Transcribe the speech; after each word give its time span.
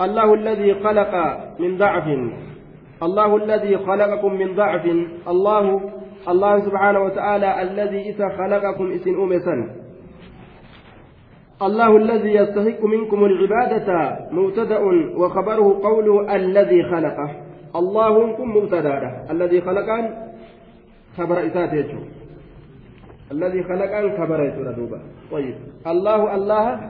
الله 0.00 0.34
الذي 0.34 0.74
خلق 0.74 1.12
من 1.58 1.78
ضعف. 1.78 2.06
الله 3.02 3.36
الذي 3.36 3.78
خلقكم 3.78 4.32
من 4.34 4.54
ضعف. 4.54 4.84
الله 5.28 5.80
الله 6.28 6.60
سبحانه 6.60 7.00
وتعالى 7.00 7.62
الذي 7.62 8.00
إذا 8.10 8.28
خلقكم 8.28 8.92
إسن 8.92 9.14
أمسا 9.22 9.56
الله 11.62 11.96
الذي 11.96 12.34
يستحق 12.34 12.84
منكم 12.84 13.24
العبادة 13.24 14.18
مبتدأ 14.32 14.80
وخبره 15.16 15.80
قوله 15.82 16.36
الذي 16.36 16.82
خلقه. 16.82 17.30
الله 17.76 18.36
كن 18.36 18.48
مبتدأ. 18.48 19.26
الذي 19.30 19.60
خلقان 19.60 20.30
خبر 21.16 21.46
إساته 21.46 21.98
الذي 23.32 23.62
خلقان 23.62 24.16
خبر 24.18 24.48
إساته 24.48 24.98
طيب. 25.30 25.54
الله 25.86 26.34
الله 26.34 26.80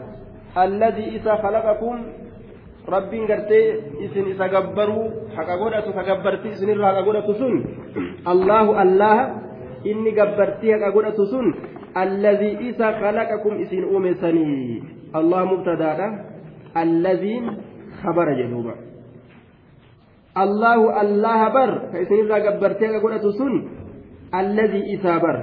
الذي 0.59 1.17
إذا 1.17 1.35
خلقكم 1.35 2.03
rabbiin 2.89 3.27
gartee 3.27 3.81
isin 4.01 4.31
isa 4.33 4.49
gabbaruu 4.49 5.31
haqa 5.37 5.57
godhatu 5.57 5.93
ka 5.93 6.03
gabbartii 6.03 6.53
isinirra 6.57 6.87
haqa 6.91 7.03
godhatu 7.03 7.35
sun 7.35 7.55
allahu 8.25 8.73
allaha 8.75 9.25
inni 9.85 10.13
gabbartii 10.13 10.73
haqa 10.73 10.91
godhatu 10.97 11.27
sun 11.27 11.47
allazii 11.95 12.73
isa 12.73 12.93
khalaqakum 13.01 13.61
isin 13.61 13.85
uume 13.85 14.15
sanii 14.21 14.83
allah 15.13 15.45
mubtadaadha 15.53 16.09
allaziin 16.75 17.45
khabara 18.03 18.35
jedhuuba 18.41 18.75
allahu 20.35 20.89
allaha 21.03 21.47
bar 21.51 21.71
ka 21.93 21.97
isinirraa 22.01 22.41
gabbartii 22.49 22.87
haqa 22.87 23.01
godhatu 23.05 23.33
sun 23.39 23.55
allazii 24.33 24.95
isaa 24.97 25.19
bar 25.21 25.37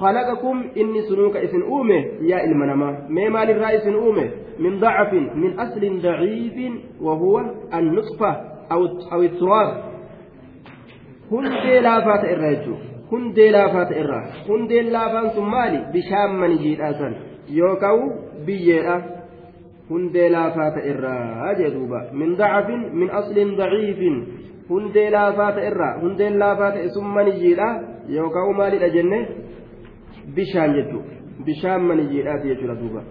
خلقكم 0.00 0.64
إني 0.76 1.02
سنوك 1.02 1.36
إسن 1.36 1.62
أومه 1.62 2.04
يا 2.20 2.44
المنما 2.44 3.06
ما 3.08 3.28
مال 3.28 3.50
الرئيس 3.50 3.86
أومه؟ 3.86 4.30
من 4.58 4.80
ضعف 4.80 5.12
من 5.12 5.60
أصل 5.60 6.00
ضعيف 6.02 6.72
وهو 7.00 7.40
النطفة 7.74 8.30
أو 8.72 8.86
أو 9.12 9.22
التراب. 9.22 9.84
هندي 11.32 11.80
لا 11.80 12.00
فات 12.00 12.24
الرجو 12.24 12.74
هندي 13.12 13.50
لا 13.50 13.68
فات 13.72 13.92
الرا 13.92 14.24
هندي 14.48 14.80
لا 14.80 15.08
فان 15.08 15.28
ثمالي 15.28 15.80
بشام 15.94 16.40
من 16.40 16.56
جيد 16.56 16.80
أسن 16.80 17.14
يوكاو 17.48 17.98
بيئة. 18.46 19.02
هندي 19.90 20.28
لا 20.28 20.50
فات 20.50 20.76
الرا 20.86 21.50
أجدوبا 21.50 22.10
من 22.12 22.36
ضعف 22.36 22.68
من 22.70 23.10
أصل 23.10 23.56
ضعيف. 23.56 23.98
هندي 24.70 25.08
لا 25.10 25.32
فات 25.32 25.58
الرا 25.58 25.90
هندي 26.02 26.28
لا 26.28 26.54
فات 26.54 26.76
ثم 26.94 27.18
نجيد 27.20 27.58
يوكاو 28.08 28.52
مالي 28.52 28.86
الجنة 28.86 29.26
bishaan 30.34 30.74
jechuudha 30.74 31.16
bishaan 31.46 31.82
maniyyiidhaati 31.88 32.48
jechuudha 32.48 32.80
duuba. 32.80 33.02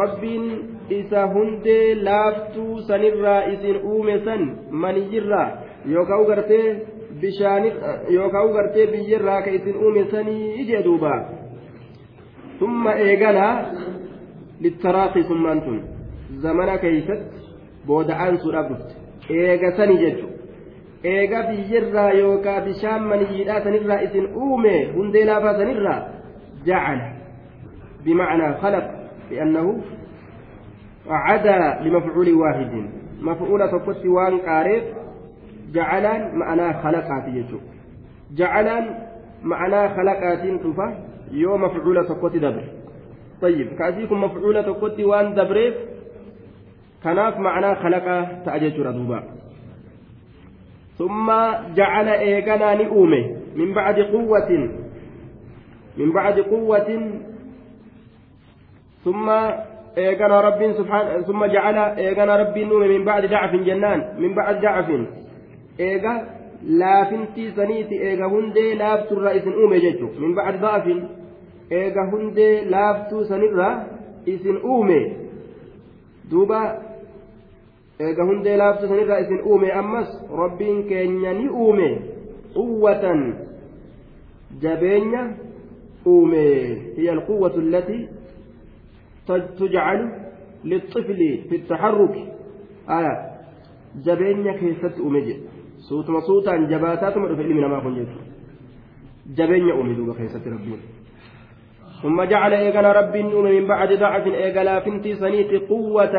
Rabbiin 0.00 0.44
isa 0.90 1.26
hundee 1.34 1.94
laaftuu 2.08 2.80
sanirraa 2.88 3.40
isin 3.54 3.76
uume 3.92 4.18
san 4.24 4.42
maniyyirraa 4.70 5.48
yookaan 5.94 6.26
gartee 6.26 6.66
bishaanirra 7.20 7.94
yookaan 8.16 8.52
gartee 8.56 8.86
biyyirraa 8.92 9.42
ka 9.42 9.50
isin 9.50 9.76
uume 9.76 10.04
sanii 10.10 10.52
ije 10.62 10.84
duuba. 10.84 11.12
Summa 12.58 12.92
eegalaa 13.06 13.54
littaraaqii 14.60 15.24
summaan 15.30 15.62
tun. 15.62 15.82
Zamana 16.42 16.78
keeysatti 16.78 17.36
booda'aan 17.86 18.38
suudhaaf 18.38 18.68
dhufte 18.70 18.94
eega 19.40 19.76
sanii 19.76 19.98
jechuudha. 20.04 20.34
eega 21.04 21.42
biyyirraa 21.48 22.10
yookaan 22.18 22.64
bishaan 22.64 23.02
manii 23.02 23.24
maniyyiidhaa 23.24 23.64
sanirraa 23.64 23.98
isin 24.06 24.28
uume 24.44 24.74
hundee 24.94 25.24
laafaa 25.30 25.56
sanirraa 25.58 25.98
jacala 26.66 27.06
bimacnaa 28.04 28.58
khalaqa 28.62 29.04
لأنه 29.30 29.80
عدا 31.08 31.80
لمفعول 31.82 32.32
واحد. 32.32 32.72
مفعول 33.22 33.60
تقص 33.70 34.06
وان 34.06 34.38
قارب 34.38 34.82
جعلا 35.72 36.34
معناه 36.34 36.82
خلقات 36.82 37.28
يجو. 37.28 37.58
جعلا 38.36 38.78
معناه 39.42 39.96
خلقات 39.96 40.42
تفا 40.64 40.88
يوم 41.32 41.62
مفعول 41.62 42.06
تقص 42.06 42.32
دبر. 42.32 42.64
طيب 43.42 43.68
كأسيكم 43.78 44.24
مفعول 44.24 44.64
تقص 44.64 45.00
وان 45.00 45.34
دبريف 45.34 45.74
كناف 47.04 47.38
معناه 47.38 47.74
خلق 47.74 48.06
تأجج 48.44 48.80
ردوبا. 48.80 49.22
ثم 50.98 51.32
جعل 51.74 52.08
إيقنا 52.08 52.74
نؤومه 52.74 53.24
من 53.56 53.74
بعد 53.74 53.98
قوة 54.00 54.50
من 55.96 56.12
بعد 56.12 56.40
قوة 56.40 57.10
ثم 59.04 59.28
إيقنا 59.98 60.40
رب 60.40 60.72
سبحانه 60.72 61.20
ثم 61.20 61.44
جعل 61.44 61.78
إيقنا 61.78 62.36
ربي 62.36 62.64
نوم 62.64 62.82
من 62.82 63.04
بعد 63.04 63.26
ضعف 63.26 63.52
جنان 63.54 64.00
من 64.18 64.34
بعد 64.34 64.60
ضعف 64.60 64.88
إيقا 65.80 66.14
laafintii 66.68 67.52
saniiti 67.56 67.96
eega 68.02 68.28
hundee 68.28 68.74
laafturraa 68.74 69.32
isin 69.38 69.54
uume 69.54 69.80
jechuun 69.80 70.12
min 70.20 70.34
bacdi 70.34 70.60
da'afin 70.60 71.02
eega 71.70 72.06
hundee 72.10 72.64
laaftuu 72.74 73.24
sanirraa 73.24 73.74
isin 74.34 74.60
uume 74.64 74.98
duuba 76.30 76.60
eega 78.00 78.24
hundee 78.30 78.56
laaftuu 78.56 78.88
sanirraa 78.88 79.18
isin 79.26 79.42
uume 79.44 79.72
ammas 79.72 80.14
rabbiin 80.38 80.84
keenya 80.88 81.32
ni 81.40 81.48
uume 81.48 81.88
quwwatan 82.54 83.22
jabeenya 84.62 85.24
uume 86.05 86.43
hiya 86.95 87.11
alquwwatu 87.13 87.59
allatii 87.59 88.07
تجعل 89.59 90.11
للطفل 90.65 91.41
في 91.49 91.55
التحرك 91.55 92.15
آية 92.89 93.29
جبين 94.05 94.51
كيست 94.51 94.99
أمجد 94.99 95.39
صوت 95.77 96.09
مصوتا 96.09 96.57
جباتات 96.57 97.17
مدفع 97.17 97.43
من 97.43 97.65
ما 97.65 97.79
كنت 97.79 98.07
جبين 99.37 99.71
أمي 99.71 99.93
دوبا 99.93 100.13
كيست 100.13 100.47
ربين 100.47 100.79
ثم 102.03 102.23
جعل 102.23 102.53
إيقنا 102.53 102.91
رب 102.91 103.15
النوم 103.15 103.45
من 103.45 103.67
بعد 103.67 103.93
ضعف 103.93 104.27
إيقلا 104.27 104.79
فنتي 104.79 105.15
سنيت 105.15 105.69
قوة 105.69 106.15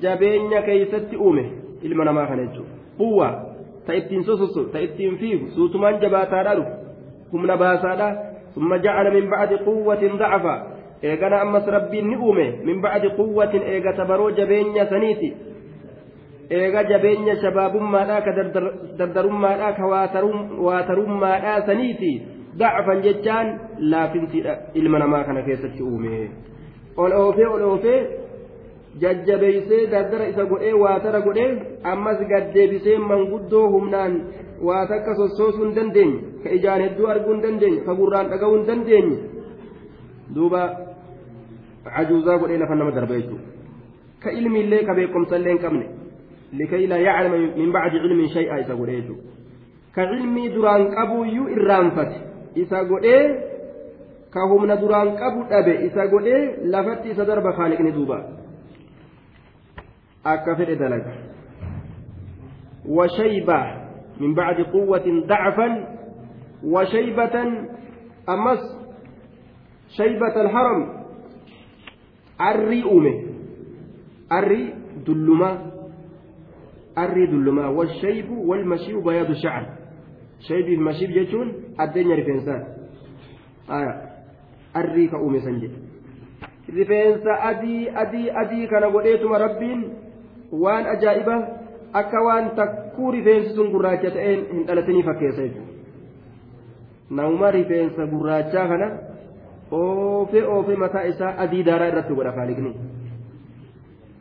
جبين 0.00 0.60
كيست 0.60 1.14
أمه 1.14 1.50
إلما 1.84 2.12
ما 2.12 2.24
كنت 2.24 2.56
قوة 2.98 3.28
تأتين 3.86 4.22
سوسوسو 4.22 4.64
تأتين 4.64 5.16
فيه 5.16 5.46
صوتمان 5.46 6.00
جباتا 6.00 6.82
هم 7.32 7.46
نباسا 7.50 8.25
ثم 8.56 8.74
جعل 8.74 9.06
من 9.16 9.30
بعد 9.30 9.52
قوة 9.52 10.02
ضعفا 10.18 10.56
eegana 11.02 11.40
ammas 11.42 11.66
rabbiin 11.66 12.06
ni 12.08 12.16
uume 12.16 12.62
min 12.64 12.80
bacdi 12.80 13.08
quwwatin 13.18 13.62
eega 13.66 13.92
tabaroo 13.92 14.30
jabeenya 14.38 14.86
saniiti 14.86 15.30
eega 16.58 16.84
jabeenya 16.90 17.34
shabaabummaadhaa 17.42 18.20
ka 18.26 18.32
dardarummaadhaa 18.98 19.72
ka 19.78 19.88
waatarummaadhaa 20.66 21.66
saniiti 21.66 22.12
dacfan 22.58 23.02
jechaan 23.06 23.48
laafinsiidha 23.94 24.56
ilma 24.74 24.98
namaa 25.04 25.24
kana 25.24 25.42
keessatti 25.48 25.82
uume 25.82 26.30
ol 26.96 27.12
oofee 27.22 27.48
ol 27.54 27.64
oofee 27.70 28.00
jajjabeeysee 29.02 29.86
dardara 29.96 30.30
isa 30.32 30.44
godhee 30.44 30.72
waatara 30.84 31.20
godhee 31.26 31.50
ammas 31.92 32.20
gaddeebisee 32.32 32.98
manguddoo 33.10 33.66
humnaan 33.74 34.18
waa 34.68 34.86
takka 34.92 35.14
sossoosuu 35.20 35.64
hin 35.64 35.74
dandeenye 35.78 36.18
ka 36.44 36.50
ijaan 36.58 36.82
hedduu 36.86 37.08
arguu 37.14 37.34
hin 37.34 37.42
dandeenye 37.46 37.80
ka 37.86 37.94
gurraan 38.00 38.30
dhaga'uu 38.32 38.56
hin 38.58 38.66
dandeenye 38.70 39.16
duuba 40.34 40.62
cajuuzaa 41.96 42.38
godhee 42.42 42.58
lafa 42.62 42.74
nama 42.80 42.94
darba 42.98 43.18
jechuudha 43.20 43.46
ka 44.24 44.30
ilmi 44.40 44.60
illee 44.64 44.82
ka 44.88 44.94
beekumsa 44.98 45.40
illee 45.40 45.54
hin 45.54 45.62
qabne 45.64 45.86
likay 46.60 46.86
laa 46.92 47.00
yaclama 47.06 47.40
min 47.62 47.72
bacdi 47.78 48.04
cilmin 48.04 48.28
shay'a 48.36 48.60
isa 48.64 48.74
godhee 48.82 49.00
jechuudha 49.00 49.24
ka 49.96 50.02
ilmii 50.18 50.48
duraan 50.58 50.86
qabuyyuu 50.96 51.48
irraanfate 51.56 52.16
isa 52.66 52.84
godhee 52.92 53.24
ka 54.36 54.46
humna 54.52 54.76
duraan 54.84 55.10
qabu 55.24 55.44
dhabe 55.50 55.74
isa 55.88 56.06
godhee 56.14 56.40
lafatti 56.76 57.10
isa 57.16 57.28
darba 57.32 57.52
kaaliqni 57.58 57.92
duuba 57.98 58.18
akka 60.36 60.56
fedhe 60.62 60.76
dalaga 60.84 61.12
وشيبة 62.88 63.60
من 64.19 64.33
بعد 64.33 64.61
قوة 64.61 65.05
ضعفا 65.27 65.97
وشيبة 66.63 67.35
أمس 68.29 68.61
شيبة 69.97 70.41
الحرم 70.41 70.97
uume 72.85 73.13
arrii 74.29 74.73
dullumaa 75.05 75.57
arrii 76.95 77.27
dullumaa 77.27 77.69
washaybu 77.69 78.49
walmashiibu 78.49 79.01
bayaadu 79.01 79.35
shacar 79.35 79.65
shaybiif 80.47 80.79
mashiib 80.79 81.11
jechuun 81.11 81.53
addeenya 81.77 82.15
rifeensaati 82.15 82.69
arrii 84.73 85.07
ka 85.07 85.17
uume 85.17 85.41
san 85.41 85.59
jedhe 85.59 85.79
rifeensa 86.79 87.39
adii 87.49 87.89
adii 87.89 88.29
adii 88.29 88.67
kana 88.67 88.89
godheetuma 88.89 89.37
rabbiin 89.37 89.81
waan 90.51 90.85
ajaa'iba 90.85 91.56
akka 91.93 92.19
waan 92.27 92.51
takkuu 92.59 93.11
rifeensi 93.11 93.55
sun 93.55 93.71
gurraacha 93.71 94.11
ta'een 94.11 94.45
hin 94.53 94.63
dhalatanii 94.67 95.03
fakkeessa 95.09 95.41
jechuudha 95.41 95.73
namuma 97.19 97.51
rifeensa 97.51 98.05
gurraachaa 98.13 98.67
kana 98.67 98.87
oofe 99.81 100.43
oofe 100.55 100.75
mataa 100.85 101.03
isaa 101.11 101.33
adii 101.45 101.63
daaraa 101.69 101.87
irratti 101.93 102.13
godha 102.19 102.31
faaliqni 102.39 102.71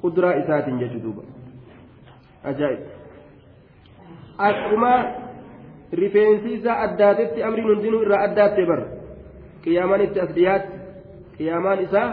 kuduraa 0.00 0.34
isaatiin 0.42 0.78
jechuudha 0.82 1.04
duuba 1.06 1.22
ajaa'iba 2.52 2.84
akkuma 4.48 4.92
rifeensi 6.02 6.48
isaa 6.60 6.78
addaatetti 6.86 7.42
amriin 7.42 7.68
hundinuu 7.72 8.02
irraa 8.06 8.22
addaattee 8.28 8.66
bara 8.66 8.86
qiyaamaan 9.64 10.00
itti 10.06 10.20
as 10.24 10.30
dhiyaatti 10.38 10.72
qiyaamaan 11.38 11.80
isaa 11.88 12.08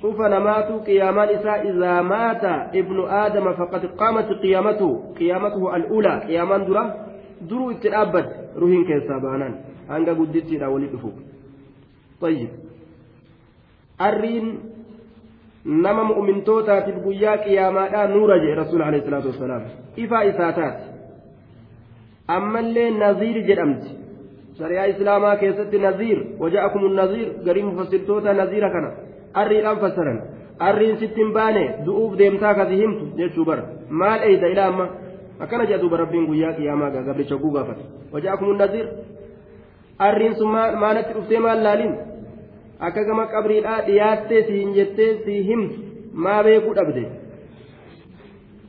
cufa 0.00 0.28
namaatu 0.34 0.80
qiyaamaan 0.88 1.30
isaa 1.38 1.58
idaa 1.70 2.02
maata 2.12 2.52
ibnu 2.80 3.02
aadama 3.20 3.52
faqad 3.60 3.84
qaamat 4.00 4.28
qiyaamatu 4.42 4.88
qiyaamatuhu 5.18 5.66
al'uulaa 5.78 6.18
qiyaamaan 6.26 6.66
dura 6.68 6.84
duruu 7.50 7.70
itti 7.74 7.88
dhaabbate 7.94 8.32
ruhiin 8.60 8.86
keessaa 8.90 9.20
baanaan 9.26 9.54
hanga 9.88 10.14
guddittiidha 10.20 10.68
walii 10.74 10.92
dhufu 10.94 11.10
طيب 12.20 12.48
arriin 13.98 14.46
nama 15.64 16.02
mu'mintootaatiif 16.10 16.96
guyyaa 17.06 17.36
qiyaamaadhaa 17.44 18.06
nuura 18.14 18.38
jedhe 18.42 18.54
rasuul 18.62 18.82
alayhi 18.88 19.04
salaatu 19.06 19.28
wassalaam 19.32 19.62
ifaa 20.04 20.22
isaa 20.30 20.52
taate 20.58 20.84
ammallee 22.36 22.90
naziir 23.02 23.38
jedhamti 23.48 23.90
shari'aa 24.58 24.86
islaamaa 24.92 25.36
keessatti 25.42 25.78
naziir 25.86 26.18
waja'akum 26.42 26.86
naziir 27.00 27.28
garii 27.46 27.66
mufassirtoota 27.70 28.34
naziira 28.40 28.70
kana 28.76 28.90
arriidhaan 29.34 29.80
fassaran 29.80 30.20
arriin 30.58 30.98
sitti 30.98 31.20
hin 31.20 31.32
baane 31.32 31.64
du'uuf 31.86 32.16
deemtaa 32.18 32.54
kasi 32.54 32.76
himtu 32.76 33.12
jechuu 33.16 33.44
bara. 33.44 33.64
Maal 33.90 34.22
eeyda? 34.22 34.46
Ilaa 34.46 34.66
amma. 34.72 34.88
Akkana 35.40 35.66
jedha 35.66 35.82
duuba 35.82 35.96
rabbiin 35.96 36.26
guyyaa 36.26 36.52
qiyaamaa 36.52 36.90
gabricha 36.90 37.34
oguu 37.34 37.50
gaafate. 37.50 37.84
Waja'akum 38.12 38.56
naziir. 38.56 38.86
Arriin 39.98 40.34
sun 40.34 40.50
maalatti 40.52 41.14
dhuftee 41.14 41.38
maal 41.38 41.62
laaliin 41.62 41.94
akka 42.80 43.04
gama 43.04 43.26
qabriidhaa 43.26 43.80
dhiyaattee 43.86 44.42
si 44.46 44.58
hin 44.60 44.74
jettee 44.74 45.10
si 45.24 45.42
himtu 45.46 45.78
maa 46.12 46.42
beekuu 46.42 46.74
dhabde? 46.74 47.04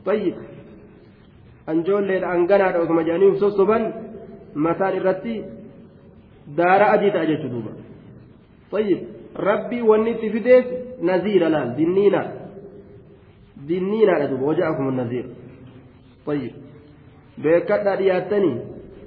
Tayyib. 0.04 0.36
Anjoolleedha 1.66 2.32
anganaadha 2.36 2.82
osuma 2.86 3.02
jedhanii 3.02 3.38
sossoban 3.38 3.92
mataan 4.54 4.96
irratti 4.96 5.34
daara 6.56 6.92
adii 6.94 7.10
ta'a 7.14 7.30
jechuu 7.30 7.50
duuba. 7.54 7.72
Tayyib 8.70 9.19
rabbii 9.34 9.82
wanni 9.82 10.10
itti 10.10 10.30
fideef 10.30 10.66
naziira 11.02 11.48
laal 11.48 11.74
dinniina 11.76 12.24
dinniinaadha 13.68 14.26
duuba 14.30 14.46
waja'akum 14.46 14.94
naziir. 14.96 15.26
Tayyib. 16.26 16.54
Beekadhaa 17.42 17.96
dhiyaattanii 17.96 18.56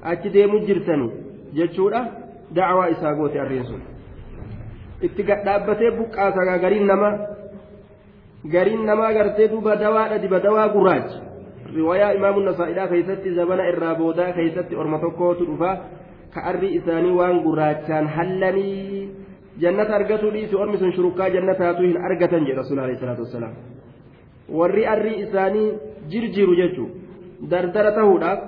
achi 0.01 0.29
deemu 0.29 0.59
jirtanii 0.67 1.11
jechuudha 1.53 2.01
dacwaa 2.55 2.89
isaa 2.95 3.15
goote 3.15 3.39
arriin 3.39 3.65
sun. 3.65 3.81
Itti 5.01 5.23
gadhaabbatee 5.23 5.91
buqqaasagaa 5.97 6.57
gariin 6.57 6.87
namaa 6.87 7.13
gariin 8.51 8.85
namaa 8.85 9.13
gartee 9.13 9.47
duuba 9.47 9.75
dawaadha 9.75 10.19
diba 10.19 10.39
dawaa 10.39 10.69
gurraacha 10.69 11.19
riwaayaa 11.75 12.13
imaamu 12.13 12.39
nasaa'idhaa 12.47 12.87
keessatti 12.87 13.35
zabana 13.35 13.67
irraa 13.71 13.95
boodaa 13.95 14.31
keessatti 14.37 14.75
orma 14.75 14.99
tokkootu 14.99 15.45
dhufaa 15.45 15.75
ka 16.33 16.43
arri 16.51 16.75
isaanii 16.79 17.15
waan 17.19 17.39
gurraachaan 17.45 18.07
hallanii 18.07 19.02
jannata 19.61 19.95
argatuu 19.99 20.31
dhiisi 20.35 20.55
ormi 20.55 20.77
sun 20.81 20.91
shurukkaa 20.97 21.29
jannataatu 21.35 21.81
hin 21.87 21.97
argatan 22.09 22.45
jedha 22.47 22.61
rasuul 22.61 22.79
alayhi 22.85 22.99
salaatu 23.03 23.25
wassalaam 23.25 23.53
warri 24.59 24.85
arrii 24.93 25.17
isaanii 25.25 25.67
jirjiru 26.13 26.55
jechuu 26.61 26.89
dardara 27.51 27.91
tahuudhaaf 27.97 28.39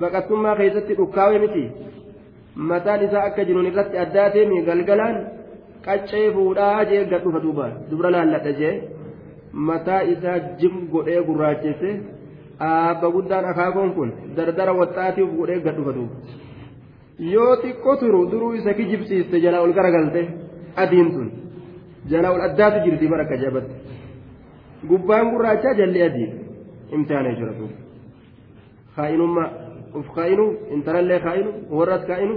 baqattummaa 0.00 0.56
keessatti 0.60 0.98
dhukkaawee 1.00 1.38
miti 1.44 1.64
mataan 2.72 3.04
isaa 3.06 3.24
akka 3.28 3.44
jiruun 3.50 3.70
irratti 3.70 4.02
addaateemi 4.04 4.62
galgalaan 4.68 5.16
qaccee 5.86 6.26
fuudhaa 6.36 6.84
jee 6.90 7.04
gad 7.12 7.22
dhufa 7.24 7.40
duuba 7.46 7.66
dubra 7.90 8.10
laalladha 8.14 8.52
jee 8.60 8.74
mataa 9.70 10.02
isaa 10.14 10.38
jim 10.60 10.74
godhee 10.94 11.20
gurraachesse 11.28 11.90
aabba 12.68 13.08
guddaan 13.16 13.50
akaakoon 13.52 13.94
kun 13.98 14.10
dardara 14.36 14.72
waxxaatiif 14.80 15.30
godhee 15.38 15.60
gad 15.66 15.76
dhufa 15.78 15.92
duuba 15.98 16.14
yoo 17.18 17.56
xiqqoo 17.62 17.96
turu 17.96 18.26
duruu 18.30 18.52
isa 18.54 18.74
kijibsiiste 18.74 19.40
jalaa 19.40 19.62
ol 19.62 19.72
garagalte 19.72 20.22
adiin 20.76 21.10
tun 21.12 21.28
jalaa 22.10 22.32
ol 22.32 22.40
addaatu 22.40 22.84
jirti 22.84 23.08
bara 23.08 23.22
akka 23.22 23.36
jabatte 23.36 23.74
gubbaan 24.88 25.30
gurraachaa 25.30 25.74
jalli 25.74 26.02
adii. 26.02 26.30
Imtihaana 26.92 27.30
jechuudha 27.30 27.54
duuba 27.58 27.76
kaa'inummaa 28.96 29.48
uf 29.94 30.08
kaa'inu 30.16 30.44
intalallee 30.74 31.20
kaa'inu 31.26 31.50
warras 31.70 32.04
kaa'inu 32.06 32.34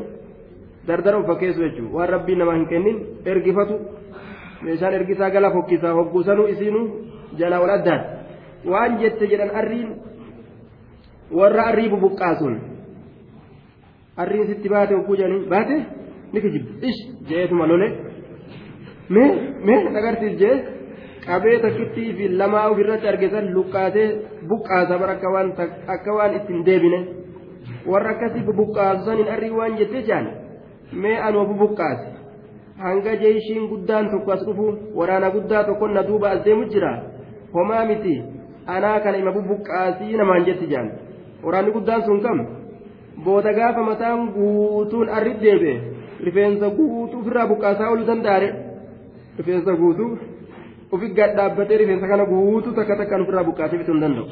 dardara 0.88 1.20
uf 1.20 1.28
fakkeessu 1.28 1.62
jechuudha. 1.62 1.96
Waan 1.98 2.10
rabbiin 2.10 2.40
namaa 2.40 2.56
hin 2.56 2.66
kennin 2.68 2.98
ergifatu 3.26 3.76
meeshaan 4.62 4.94
ergisaa 4.94 5.30
gala 5.30 5.52
fokkisaa 5.52 5.94
hogguusanuu 5.94 6.48
isiinuu 6.54 6.86
jalaa 7.38 7.60
ol 7.60 7.70
addaati. 7.70 8.08
Waan 8.72 8.98
jette 9.02 9.28
jedhan 9.28 9.52
arriin 9.56 9.90
warra 11.32 11.64
arrii 11.72 11.90
bubuqqaasuun 11.90 12.56
arriin 14.22 14.48
sitti 14.50 14.70
baate 14.74 14.94
hogguu 14.98 15.16
jedhanii 15.20 15.50
baate 15.54 15.76
ni 16.34 16.42
kijibbe 16.42 16.72
ish 16.90 17.00
jeetuma 17.30 17.68
lole. 17.72 17.88
Mee 19.10 19.30
mee 19.68 19.80
agarsiis 20.00 20.36
jee 20.42 20.56
qabee 21.28 21.58
takkittii 21.66 22.14
fi 22.18 22.26
lamaa 22.40 22.66
ofirratti 22.72 23.08
argisan 23.12 23.46
luqqaatee 23.56 24.08
buqqaasa 24.50 24.94
bara 25.02 25.14
akka 25.18 25.30
waan 25.36 25.50
akka 25.96 26.12
waan 26.18 26.36
ittiin 26.40 26.66
deebine. 26.68 27.00
Warra 27.92 28.10
akkasii 28.16 28.44
bubuqqaasu 28.48 29.06
saniin 29.06 29.30
arrii 29.36 29.52
waan 29.60 29.78
jettee 29.80 30.04
jaan 30.10 30.26
mee 31.02 31.18
anuma 31.28 31.46
bubuqqaase 31.52 32.08
hanga 32.84 33.14
jeeshiin 33.24 33.68
guddaan 33.72 34.06
tokko 34.12 34.32
as 34.36 34.42
dhufu 34.48 34.66
waraana 35.00 35.30
guddaa 35.36 35.64
tokko 35.70 35.88
na 35.88 36.04
duuba 36.08 36.28
as 36.36 36.44
deemu 36.46 36.66
jira. 36.74 36.92
Homaa 37.54 37.86
miti. 37.90 38.16
Anaa 38.76 39.00
kana 39.04 39.18
ima 39.18 39.32
bubuqqaasii 39.38 40.18
namaan 40.20 40.46
jetti 40.48 40.66
jaan 40.74 40.88
waraanni 41.44 41.72
guddaan 41.76 42.02
sun 42.06 42.20
kam 42.26 42.40
booda 43.26 43.54
gaafa 43.54 43.84
mataan 43.90 44.28
guutuun 44.38 45.10
arrit 45.10 45.40
deebe 45.42 45.74
rifeensa 46.28 46.70
guutuu 46.78 47.20
ofirraa 47.22 47.48
buqqaasaa 47.52 47.90
ooluu 47.92 48.08
danda'are 48.10 48.50
rifeensa 49.38 49.76
guutuu 49.82 50.12
ofi 50.92 51.10
gadhaabbatee 51.20 51.78
rifeensa 51.84 52.08
kana 52.08 52.26
guutuu 52.26 52.74
takka 52.80 53.00
takkaan 53.02 53.22
ofirraa 53.26 53.48
buqqaasee 53.50 53.80
bituu 53.82 53.96
hin 53.96 54.04
danda'u 54.06 54.26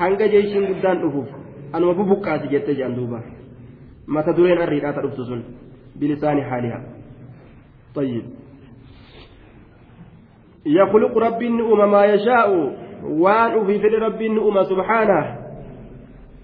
hanga 0.00 0.28
jeeshiin 0.34 0.66
guddaan 0.70 1.02
dhufuuf 1.02 1.28
anuma 1.72 1.94
bubuqqaasi 2.00 2.52
jettee 2.54 2.78
jaan 2.80 2.96
duuba 3.00 3.20
mata 4.06 4.36
dureen 4.36 4.62
arriidhaa 4.66 4.92
ta 4.96 5.02
dhuftu 5.06 5.24
sun 5.32 5.44
bilisaani 6.00 6.48
haalihaa 6.52 6.82
طيب 7.94 8.22
يخلق 10.66 11.18
ربي 11.18 11.46
النؤم 11.46 11.90
ما 11.90 12.04
يشاء 12.04 12.48
في 13.66 13.78
فعل 13.78 14.02
ربي 14.02 14.26
النؤم 14.26 14.62
سبحانه 14.62 15.39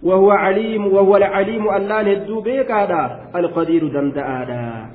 وهو 0.03 0.31
عليم 0.31 0.87
وهو 0.87 1.17
العليم 1.17 1.69
اللان 1.69 2.09
الدوبيك 2.09 2.71
هذا 2.71 3.21
القدير 3.37 3.89
دمدآدا. 3.89 4.87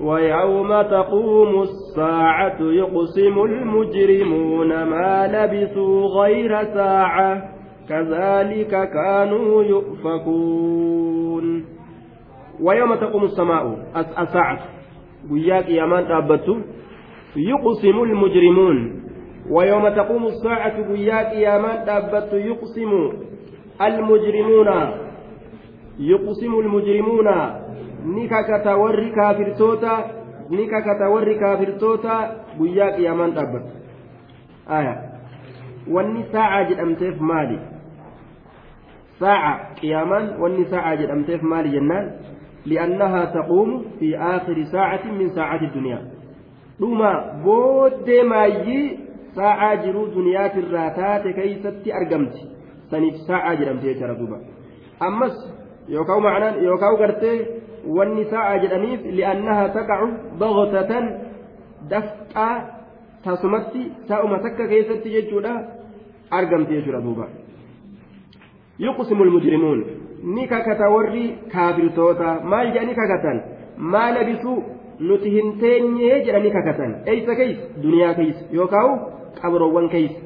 ويوم 0.00 0.82
تقوم 0.82 1.62
الساعة 1.62 2.56
يقسم 2.60 3.44
المجرمون 3.44 4.84
ما 4.84 5.26
لبثوا 5.26 6.06
غير 6.06 6.64
ساعة 6.64 7.42
كذلك 7.88 8.90
كانوا 8.90 9.62
يؤفكون. 9.62 11.64
ويوم 12.62 12.94
تقوم 12.94 13.24
السماء 13.24 13.78
الساعة 14.18 14.58
guyyaa 15.30 15.62
qiyaamaan 15.62 16.06
dhaabbattu 16.06 16.56
yuqsimu 17.36 18.04
lmujrimuun 18.04 19.06
ويوم 19.50 19.88
تقوم 19.88 20.26
الساعة 20.26 20.92
قياك 20.92 21.32
يا 21.32 21.58
من 21.58 21.84
دابت 21.86 22.32
يقسم 22.32 23.12
المجرمون 23.80 24.68
يقسم 25.98 26.52
المجرمون 26.58 27.28
نكاكا 28.04 28.74
وري 28.74 29.10
كافرتوتا 29.10 29.94
نكاكا 30.50 31.06
وري 31.06 31.34
كافرتوتا 31.34 32.16
قياك 32.58 32.98
يا 32.98 33.12
من 33.12 33.34
دابت 33.34 33.66
آية 34.70 35.16
wanni 35.94 36.24
saacaa 36.32 36.64
jedhamteef 36.68 37.20
maali 37.20 37.58
saaca 39.20 39.50
qiyaamaan 39.80 40.24
wanni 40.42 40.64
saacaa 40.70 40.96
jedhamteef 41.02 41.42
maali 41.42 41.70
jennaan 41.76 42.06
لأنها 42.66 43.24
تقوم 43.24 43.84
في 43.98 44.18
آخر 44.18 44.64
ساعة 44.64 45.12
من 45.12 45.28
ساعات 45.28 45.62
الدنيا 45.62 46.00
دوما 46.80 47.42
بود 47.44 48.10
مايي 48.10 49.06
saacaa 49.36 49.76
jiruu 49.76 50.06
duniyaatirraa 50.14 50.90
taate 50.90 51.32
keeysatti 51.38 51.92
argamti 51.92 52.40
saniif 52.90 53.16
saacaa 53.28 53.54
jedhamte 53.60 53.86
jechaadha 53.90 54.16
duuba 54.20 54.38
ammas 55.08 55.34
yookaan 55.96 56.22
macnaan 56.26 56.54
yookaan 56.68 56.96
gartee 57.02 57.36
wanni 57.98 58.24
saacaa 58.32 58.58
jedhaniif 58.64 59.00
li'annaha 59.18 59.64
taqacu 59.78 60.08
baqotatan 60.42 61.04
dafqaa 61.92 62.54
tasumatti 63.24 63.82
sa'uma 64.08 64.38
takka 64.46 64.64
keessatti 64.72 65.08
jechuudha 65.16 65.52
argamti 66.38 66.72
jechuudha 66.78 67.00
duuba 67.06 67.26
yuqsimu 68.86 69.24
lmujrimuun 69.28 69.80
ni 70.36 70.46
kakata 70.52 70.86
warri 70.94 71.26
kaafirtoota 71.54 72.28
maal 72.52 72.66
jedhani 72.74 72.94
kakatan 73.00 73.38
maa 73.94 74.08
labisuu 74.18 74.56
nuti 75.08 75.30
hin 75.36 75.48
teenyee 75.62 76.16
jedhanii 76.26 76.52
kakatan 76.58 76.92
eeysa 77.12 77.34
keeysa 77.40 77.62
duniyaa 77.82 78.14
keeysa 78.18 78.42
yookaan 78.58 78.92
qabroowwan 79.40 79.88
keeysa 79.94 80.20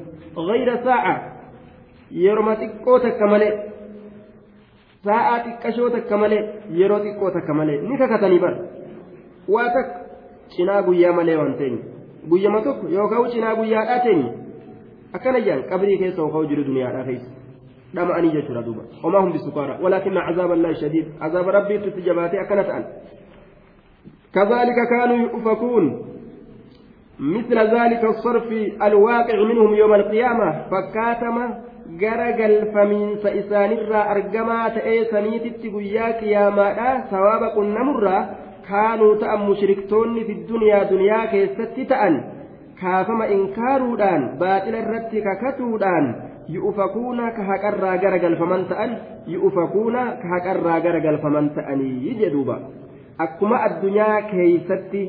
gayra 0.49 0.75
saaca 0.87 1.13
yeroma 2.23 2.55
xiqqoo 2.61 2.99
takka 2.99 3.27
malee 3.33 3.51
sa'aa 5.05 5.37
xiqqashoo 5.45 5.89
takka 5.95 6.17
malee 6.17 6.41
yeroo 6.79 6.99
xiqqoo 7.05 7.31
takka 7.37 7.53
malee 7.53 7.81
ni 7.87 7.97
kakatanii 7.97 8.39
bara 8.39 8.57
waa 9.55 9.67
takka 9.75 9.99
cinaa 10.55 10.81
guyyaa 10.87 11.13
malee 11.19 11.37
waan 11.41 11.53
teenye 11.61 11.81
guyyama 12.29 12.61
tokko 12.61 12.87
yookaan 12.95 13.31
cinaa 13.35 13.55
guyyaadhaa 13.59 13.99
teenye 14.07 14.29
akkana 15.13 15.39
jedhan 15.45 15.63
qabrii 15.71 15.97
keessa 16.01 16.21
yookaan 16.21 16.49
jiru 16.51 16.63
duniyaadhaa 16.67 17.05
keessa 17.09 17.31
dhama'anii 17.95 18.33
jechuudha 18.35 18.65
duuba 18.67 18.83
homaa 19.03 19.21
hundi 19.25 19.39
sukaara 19.45 19.79
walaakinna 19.83 20.27
cazaaba 20.27 20.53
allaahi 20.59 20.81
shadiid 20.83 21.07
cazaaba 21.23 21.51
rabbiitti 21.57 21.87
itti 21.93 22.01
jabaatee 22.09 22.43
akkana 22.45 22.63
ta'an 22.71 22.85
كذلك 24.35 24.75
كانوا 24.89 25.17
يؤفكون 25.17 26.10
مثل 27.20 27.58
ذلك 27.58 28.04
الصرف 28.04 28.52
الواقع 28.82 29.44
منهم 29.44 29.74
يوم 29.74 29.94
القيامة 29.94 30.62
فكاتما 30.70 31.58
جرجل 31.90 32.72
فمن 32.74 33.16
سإسان 33.22 33.72
الرا 33.72 34.10
أرجما 34.12 34.68
تأيسني 34.68 35.38
تتقويا 35.38 36.20
قياما 36.20 37.04
ثواب 37.10 37.42
قلنا 37.56 37.82
مرة 37.82 38.28
كانوا 38.68 39.16
تأم 39.16 39.50
مشركتون 39.50 40.24
في 40.24 40.32
الدنيا 40.32 40.82
دنيا 40.82 41.24
كيست 41.24 41.80
تأن 41.88 42.24
كافما 42.80 43.32
إنكارودان 43.32 44.38
باطل 44.38 44.74
الرد 44.74 45.12
ككتودان 45.26 46.04
يؤفكون 46.48 47.18
كهكرا 47.30 47.96
جرجل 47.96 48.36
فمن 48.36 48.68
تأن 48.68 48.98
يؤفكون 49.28 49.96
كهكرا 50.22 50.78
جرجل 50.78 51.18
فمن 51.18 51.54
تأني 51.54 52.06
يجدوبا 52.06 52.58
akkuma 53.18 53.56
addunyaa 53.64 54.22
keeysatti 54.30 55.02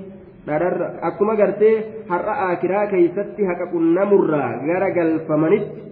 dhararra 0.47 0.89
akkuma 1.09 1.37
gartee 1.37 2.05
har'a 2.09 2.35
akiraa 2.51 2.87
keessatti 2.93 3.47
haqa 3.51 3.71
qunnamurraa 3.75 4.51
gara 4.67 4.91
galfamanitti 4.91 5.83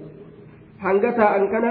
hanga 0.84 1.12
taa'an 1.20 1.46
kana 1.54 1.70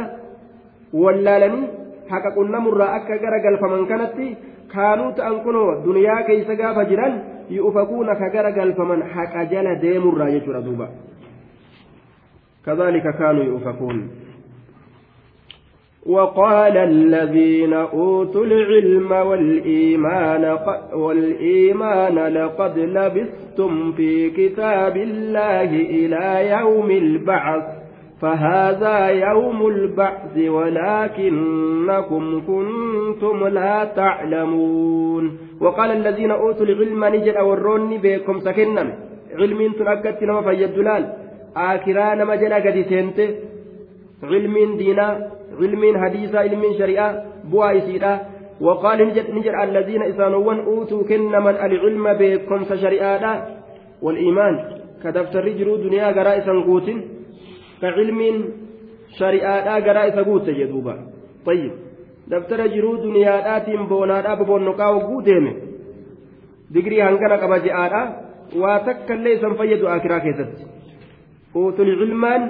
wallaalanii 0.94 1.68
haqa 2.12 2.32
qunnamurraa 2.38 2.94
akka 3.00 3.18
gara 3.18 3.40
galfaman 3.40 3.86
kanatti 3.92 4.38
kaanuu 4.74 5.12
ta'an 5.18 5.44
kunoo 5.44 5.84
duniyaa 5.86 6.24
keessa 6.30 6.56
gaafa 6.56 6.86
jiran 6.92 7.22
yu'ufakuuna 7.50 8.16
ka 8.16 8.30
gara 8.30 8.52
galfaman 8.52 9.04
haqa 9.16 9.46
jala 9.52 9.76
deemurraa 9.82 10.32
jechuudha 10.36 10.66
duuba. 10.66 10.88
Kadhalika 12.66 13.14
kaanuu 13.14 13.44
yu'ufakuun. 13.52 14.00
وقال 16.06 16.78
الذين 16.78 17.74
أوتوا 17.74 18.46
العلم 18.46 19.12
والإيمان, 19.12 20.58
والإيمان 20.94 22.16
لقد 22.34 22.80
لبثتم 22.80 23.92
في 23.92 24.30
كتاب 24.30 24.98
الله 24.98 25.70
إلى 25.76 26.50
يوم 26.50 26.92
البعث 26.92 27.64
فهذا 28.22 29.08
يوم 29.08 29.68
البعث 29.68 30.38
ولكنكم 30.38 32.24
كنتم 32.48 33.48
لا 33.48 33.84
تعلمون. 33.84 35.38
وقال 35.62 35.92
الذين 35.92 36.32
أوتوا 36.32 36.66
العلم 36.66 37.06
نجد 37.06 37.36
أوروني 37.36 37.98
بكم 37.98 38.40
سكنا 38.40 38.94
علم 39.40 39.72
تنكت 39.80 40.24
نما 40.24 40.42
فيدلال 40.42 41.14
آكران 41.58 42.28
مجل 42.28 42.54
قد 42.54 42.86
سنت 42.90 43.20
علم 44.24 44.78
دينا 44.78 45.08
علم 45.60 45.98
حديثا 46.04 46.38
علم 46.38 46.64
شريعة 46.78 47.24
بوايسيدا 47.52 48.20
وقال 48.62 49.00
نجر 49.36 49.64
الذين 49.64 50.04
إسانوان 50.04 50.60
أوتوا 50.60 51.04
كنما 51.04 51.50
العلم 51.50 52.14
بكم 52.14 52.76
شريعة 52.76 53.48
والإيمان 54.02 54.56
كدفتر 55.04 55.50
جرو 55.50 55.76
دنيا 55.76 56.08
قراء 56.08 56.40
سنقوت 56.46 56.88
كعلم 57.82 58.20
شريعة 59.20 59.80
قراء 59.86 60.10
سقوت 60.16 60.50
جدوبا 60.50 60.96
طيب 61.46 61.72
دفتر 62.28 62.68
جرو 62.68 62.96
دنيا 62.96 63.58
آتين 63.58 63.88
بونا 63.88 64.32
أبو 64.34 64.58
نقاو 64.58 65.00
قودهم 65.00 65.46
دقري 66.72 67.02
هنكنا 67.02 67.36
قبجاء 67.36 67.94
واتك 68.56 69.12
ليس 69.12 69.46
فيد 69.46 69.84
آكرا 69.84 70.18
كيست 70.18 70.52
أوتوا 71.56 71.86
العلمان 71.86 72.42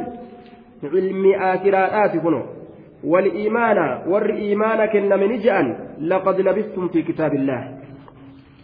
علم 0.83 1.23
آكرات 1.33 2.17
كنو 2.17 2.58
والإيمان 3.03 3.77
ور 4.07 4.29
إيمان 4.29 4.85
كن 4.85 5.09
من 5.09 5.39
جأن 5.39 5.67
لقد 6.01 6.41
لبستم 6.41 6.87
في 6.87 7.01
كتاب 7.01 7.33
الله. 7.33 7.61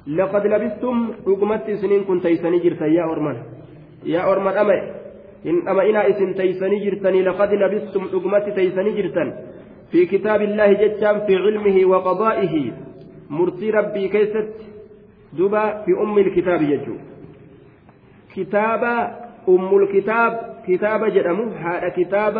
لقد 0.07 0.47
لبستم 0.47 0.97
رقمت 1.27 1.71
سنين 1.71 2.03
كنت 2.03 2.23
تيسني 2.23 2.61
يا 2.97 3.03
أرمان 3.03 3.37
يا 4.05 4.31
أرمان 4.31 4.57
أما 4.57 4.73
إن 5.45 5.67
أما 5.67 5.89
إنا 5.89 6.09
إسن 6.09 6.35
تيسني 6.35 6.77
جرتني 6.85 7.21
لقد 7.21 7.53
لبستم 7.53 8.03
رقمت 8.13 8.45
تيسني 8.55 8.91
جرتا 9.01 9.25
في 9.91 10.05
كتاب 10.05 10.41
الله 10.41 10.73
جتام 10.73 11.25
في 11.25 11.35
علمه 11.35 11.85
وقضائه. 11.85 12.71
مرتي 13.29 13.69
ربي 13.71 14.07
كيست 14.07 14.53
دبا 15.33 15.65
في 15.85 15.91
أم 16.03 16.17
الكتاب 16.17 16.61
يجو. 16.61 16.95
كتاب 18.35 18.83
أم 19.49 19.77
الكتاب 19.77 20.31
كتاب 20.67 21.05
جرمه 21.05 21.47
هذا 21.55 21.89
كتاب 21.89 22.35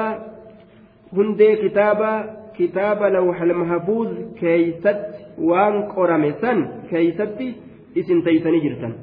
hundee 1.18 1.56
kitaaba 1.64 2.12
kitaaba 2.58 3.10
lawxal 3.16 3.54
mahfuuz 3.62 4.10
keeysatti 4.40 5.24
waan 5.50 5.76
qorame 5.96 6.32
san 6.42 6.60
keeysatti 6.92 7.48
isin 8.02 8.24
teeysanii 8.28 8.62
jirtan 8.66 8.94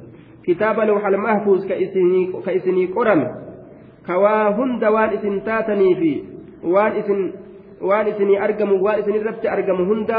kitaaba 0.45 0.85
lawxal 0.89 1.17
mahfuuz 1.25 1.61
ka 1.69 1.75
isinii 2.55 2.87
qorame 2.97 3.27
ka 4.07 4.17
waa 4.23 4.45
hunda 4.57 4.91
waan 4.95 5.13
isin 5.17 5.41
taatanii 5.49 5.93
fi 6.01 6.11
waan 6.75 6.97
isin 7.01 7.21
waan 7.89 8.07
isinii 8.13 8.37
argamu 8.47 8.75
waan 8.85 8.99
isin 9.03 9.15
irratti 9.19 9.47
argamu 9.55 9.85
hunda 9.91 10.17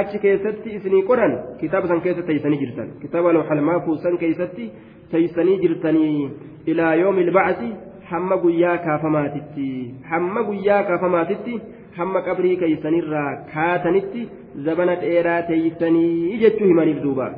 achi 0.00 0.18
keessatti 0.24 0.68
isinii 0.78 1.02
qoran 1.10 1.32
kitaaba 1.60 1.88
san 1.88 2.00
keessa 2.04 2.22
teeysanii 2.28 2.60
jirtan 2.64 2.88
kitaaba 3.02 3.32
lawxal 3.36 3.60
mahfuuz 3.70 4.02
san 4.02 4.18
keeysatti 4.22 4.70
teeysanii 5.12 5.58
jirtanii 5.64 6.30
ilaa 6.66 6.94
yoomi 7.02 7.22
ilbacsi 7.26 7.68
hamma 8.12 8.42
guyyaa 8.44 8.76
kaafamaatitti 8.88 9.68
hamma 10.10 10.42
guyyaa 10.50 10.82
kaafamaatitti 10.90 11.60
hamma 11.96 12.26
qabrii 12.28 12.56
keeysanirraa 12.64 13.30
kaatanitti 13.54 14.28
zabana 14.68 15.00
dheeraa 15.06 15.40
teeysanii 15.50 16.38
jechuu 16.44 16.70
himaniif 16.72 17.02
duuba. 17.06 17.32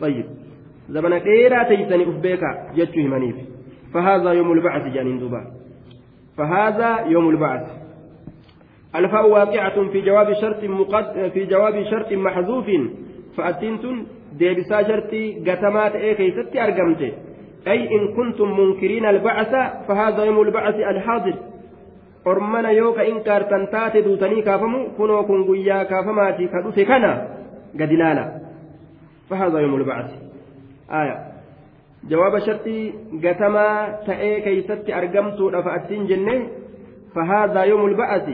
طيب 0.00 0.24
زمن 0.88 1.22
ديرا 1.22 1.62
تيسني 1.62 2.02
أفبيكا 2.02 2.72
جتشو 2.76 3.00
همانيف 3.00 3.36
فهذا 3.94 4.32
يوم 4.32 4.52
البعث 4.52 4.94
جانين 4.94 5.18
دوبا 5.18 5.44
فهذا 6.36 7.06
يوم 7.06 7.28
البعث 7.30 7.66
الفاء 8.96 9.30
واقعة 9.30 9.88
في 9.88 10.00
جواب 10.00 10.32
شرط 10.32 10.64
مقد 10.64 11.30
في 11.34 11.46
جواب 11.46 11.84
شرط 11.90 12.12
محذوف 12.12 12.66
فأتنتن 13.36 14.06
ديبسا 14.38 14.82
شرطي 14.82 15.50
قتمات 15.50 15.94
إيه 15.94 16.12
كيستي 16.12 16.64
أرقمتي 16.64 17.12
أي 17.68 17.88
إن 17.96 18.02
كنتم 18.16 18.60
منكرين 18.60 19.04
البعث 19.06 19.52
فهذا 19.88 20.24
يوم 20.24 20.40
البعث 20.40 20.74
الحاضر. 20.74 21.34
inkaartan 23.04 23.66
taate 23.68 24.02
duutanii 24.02 24.42
kaafamu 24.42 24.90
kunoo 24.96 25.22
kun 25.24 25.44
guyyaa 25.44 25.84
kaafamaati 25.84 26.48
ka 26.48 26.60
dhufe 26.64 26.84
kana 26.84 27.10
gadi 27.76 27.96
laala 27.96 28.44
فهذا 29.30 29.58
يوم 29.58 29.74
البعث. 29.74 30.10
آية. 30.90 31.16
جواب 32.10 32.38
شرطي 32.38 32.92
قتما 33.24 33.68
تأي 34.06 34.40
كيست 34.40 34.90
أرقمت 34.90 35.40
رفعتين 35.40 36.06
جنة 36.06 36.48
فهذا 37.14 37.60
يوم 37.62 37.86
البعث. 37.86 38.28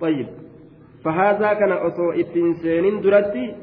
طيب. 0.00 0.26
فهذا 1.04 1.52
كان 1.52 1.72
أصو 1.72 2.10
إتنسين 2.10 3.00
درتي 3.00 3.54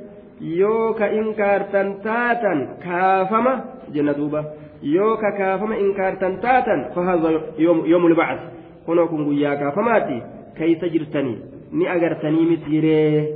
يو 0.42 0.94
كإنكارتن 0.94 2.02
تاتا 2.04 2.54
كافما 2.84 3.54
جنة 3.94 4.12
دوبة. 4.12 4.61
Yoo 4.82 5.18
ka 5.18 5.32
kaafama 5.32 5.78
inkaartan 5.78 6.40
taatan 6.42 6.86
fahaza 6.96 7.32
yoomul 7.58 8.16
bacas 8.16 8.40
kunoo 8.86 9.08
kun 9.08 9.26
guyyaa 9.26 9.56
kaafamaati 9.56 10.22
keeysa 10.58 10.90
jirtanii 10.90 11.38
ni 11.72 11.88
agartanii 11.88 12.46
mitiiree 12.46 13.30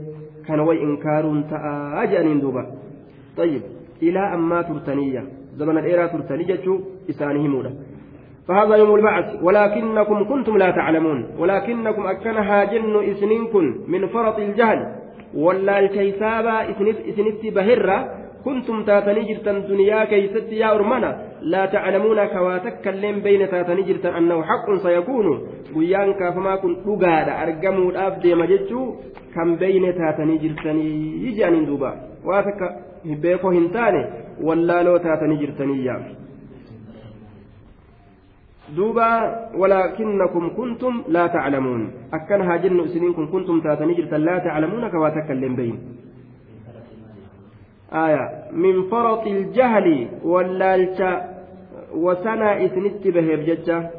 kana 0.47 0.63
way 0.63 0.77
inkaaruun 0.87 1.43
ta'a 1.49 2.07
jedhaniin 2.07 2.41
duuba 2.41 2.65
طيب 3.37 3.61
ammaa 4.33 4.63
turtaniyya 4.63 5.21
zamana 5.57 5.81
dheeraa 5.81 6.07
turtanii 6.07 6.45
jechuu 6.45 6.79
isaanii 7.07 7.41
himuudha 7.41 7.71
فهذا 8.47 8.75
يوم 8.75 8.95
البعث 8.95 9.43
ولكنكم 9.43 10.23
كنتم 10.23 10.57
لا 10.57 10.71
تعلمون 10.71 11.25
ولكنكم 11.39 12.07
أكنها 12.07 12.63
جن 12.63 12.95
إسنينكم 13.11 13.75
من 13.87 14.07
فرط 14.07 14.39
الجهل 14.39 14.95
ولا 15.33 15.79
الكيسابة 15.79 16.51
إسنت 17.09 17.45
بهرة 17.55 17.97
كنتم 18.45 18.83
تاتني 18.83 19.33
جرتن 19.33 19.67
دنيا 19.67 20.05
كيست 20.05 20.51
يا 20.51 20.75
أرمنا 20.75 21.24
لا 21.45 21.65
تعلمون 21.65 22.25
كواتك 22.25 22.87
اللين 22.87 23.19
بين 23.19 23.41
تاتني 23.51 23.81
جرتن 23.87 24.13
أنه 24.19 24.43
حق 24.43 24.67
سيكون. 24.85 25.27
ويان 25.75 26.13
كافما 26.13 26.55
كن 26.55 26.73
أقاد 26.85 27.27
أرقموا 27.29 27.91
الأفدي 27.91 28.35
مججو 28.35 28.81
كم 29.35 29.55
بين 29.55 29.85
تاتني 29.99 30.37
جرتني. 30.43 30.89
يجانين 31.25 31.65
دوبا. 31.65 31.91
واتك 32.25 32.61
هبيكو 33.05 33.49
هنتاني. 33.49 34.03
ولا 34.41 34.83
لو 34.83 34.97
تاتني 34.97 35.35
جرتني 35.41 35.77
laa 41.15 41.29
taclamuun 41.29 41.83
akkanahaa 42.17 42.57
jennu 42.63 42.85
isiniin 42.87 43.13
kun 43.17 43.27
kuntum 43.33 43.61
taatanii 43.65 43.97
jirtan 43.99 44.25
laa 44.25 44.39
taclamuuna 44.45 44.89
ka 44.89 44.97
waa 45.03 45.11
takka 45.17 45.33
illeen 45.33 45.55
beyin 45.55 45.77
آية. 47.95 48.51
من 48.51 48.89
فرط 48.89 49.27
الجهل 49.27 50.07
واللالشة 50.23 51.34
وسنا 51.95 52.65
إثنت 52.65 53.07
به 53.07 53.35
بججة 53.35 53.89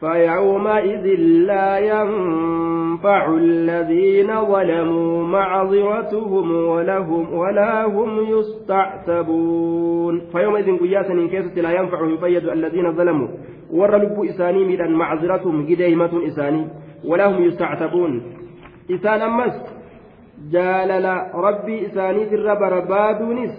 فيومئذ 0.00 1.06
لا 1.46 1.78
ينفع 1.78 3.34
الذين 3.34 4.44
ظلموا 4.44 5.24
معذرتهم 5.26 6.66
ولهم 6.66 7.34
ولا 7.34 7.86
هم 7.86 8.38
يستعتبون 8.38 10.20
فيومئذ 10.32 10.78
قياسا 10.78 11.28
كيست 11.30 11.58
لا 11.58 11.72
ينفع 11.72 12.06
يفيد 12.06 12.48
الذين 12.48 12.92
ظلموا 12.92 13.28
isaanii 14.24 14.64
miidhan 14.64 14.92
macziratum 14.92 15.66
gidee 15.66 15.88
himatuun 15.88 16.26
isaanii 16.26 16.66
walaa 17.08 17.28
hum 17.28 17.44
yustactabuun 17.44 18.22
isaan 18.88 19.22
ammas 19.22 19.54
jaalala 20.52 21.14
rabbii 21.46 21.78
isaaniitirra 21.88 22.56
barbaaduunis 22.56 23.52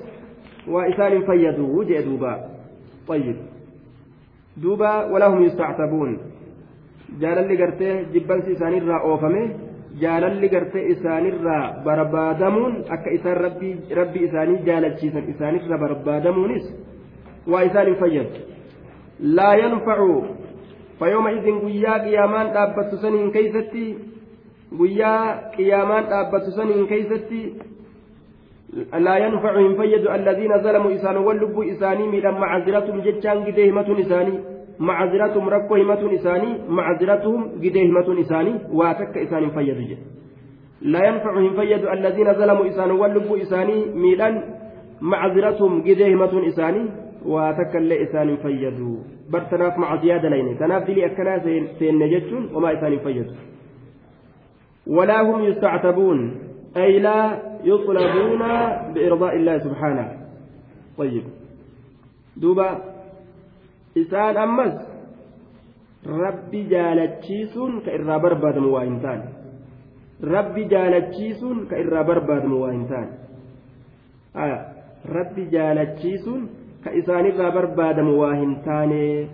waa 0.73 0.85
isaan 0.85 1.13
hin 1.13 1.25
fayyadu 1.25 1.85
jee 1.85 2.03
duuba 2.05 2.52
طيب 3.08 3.36
duuba 4.62 4.90
walaa 5.12 5.30
hum 5.32 5.42
yustactabuun 5.46 6.12
jaalalli 7.22 7.56
gartee 7.60 7.94
jibbansi 8.12 8.50
isaanirraa 8.56 9.00
oofame 9.10 9.42
jaalalli 10.02 10.48
gartee 10.54 10.82
isaanirraa 10.94 11.62
barbaadamuun 11.86 12.74
akka 12.96 13.10
isaan 13.18 13.38
rabbii 14.00 14.24
isaanii 14.28 14.58
jaalachiisan 14.68 15.24
isaanirra 15.32 15.78
barbaadamuunis 15.84 16.66
waa 17.52 17.62
isaan 17.68 17.86
hin 17.90 17.96
fayyadu 18.02 18.30
laa 19.38 19.54
yanfacu 19.62 20.10
fayooma 21.00 21.30
isin 21.38 21.56
guyyaa 21.64 21.98
qiyaamaan 22.06 22.48
dhaabbattu 22.56 22.96
saniin 23.04 23.30
keeysatti 23.36 23.84
guyyaa 24.80 25.22
qiyaamaan 25.56 26.04
dhaabbattu 26.12 26.50
saniin 26.58 26.86
keeysatti 26.92 27.40
isaanowwan 30.95 31.37
lubbuu 31.43 31.63
isaanii 31.63 32.07
miidhan 32.13 32.39
macaziratum 32.45 33.01
jechaan 33.07 33.45
gidee 33.45 33.65
himatuun 33.69 33.99
isaanii 34.05 34.39
macaziratum 34.89 35.49
rakkoo 35.55 35.79
himatuun 35.83 36.17
isaanii 36.19 36.57
macaziratuhum 36.79 37.45
gidee 37.61 37.85
himatuun 37.85 38.25
isaanii 38.25 38.55
waa 38.81 38.93
takka 39.03 39.25
isaan 39.27 39.47
hin 39.47 39.55
fayyadu 39.59 39.87
jedhe 39.93 40.13
لا 40.83 41.07
ينفع 41.07 41.39
هم 41.39 41.55
فيد 41.55 41.85
الذين 41.85 42.33
ظلموا 42.33 42.67
إسان 42.67 42.91
ولبوا 42.91 43.37
إساني 43.41 43.85
ميلان 43.95 44.43
معذرتهم 45.01 45.81
قديهمة 45.81 46.47
إساني 46.47 46.83
isaan 47.23 48.27
hin 48.27 48.37
fayyadu 48.43 48.99
bar 49.31 49.47
tanaaf 49.49 49.77
macasiyaa 49.77 50.19
dalayne 50.19 50.55
tanaaf 50.59 50.83
dilii 50.87 51.05
akkanaa 51.07 51.39
seenne 51.79 52.09
jechuun 52.13 52.49
homaa 52.53 52.71
isaan 52.75 52.91
hin 52.91 53.03
fayyadu 53.05 53.33
ولا 54.87 55.21
هم 55.21 55.43
يستعتبون 55.43 56.19
أي 56.77 56.99
لا 56.99 57.52
يطلبون 57.64 58.42
بإرضاء 58.94 59.36
الله 59.36 59.58
سبحانه 59.58 60.06
طيب 60.98 61.24
دوبا 62.36 62.68
إسان 63.96 64.36
أمس 64.36 64.76
ربي 66.06 66.62
جالتشيسون 66.62 67.80
كإرى 67.80 68.18
برباد 68.18 68.56
مواهنتان 68.58 69.20
ربي 70.24 70.64
جالتشيسون 70.64 71.66
كإرى 71.70 72.00
برباد 72.04 72.44
مواهنتان 72.44 73.08
آه 74.36 74.58
ربي 75.08 75.44
جالتشيسون 75.44 76.42
ka 76.84 76.94
isaanirraa 76.94 77.50
barbaadamu 77.50 78.12
waa 78.20 78.34
hin 78.40 78.52
taane 78.64 79.28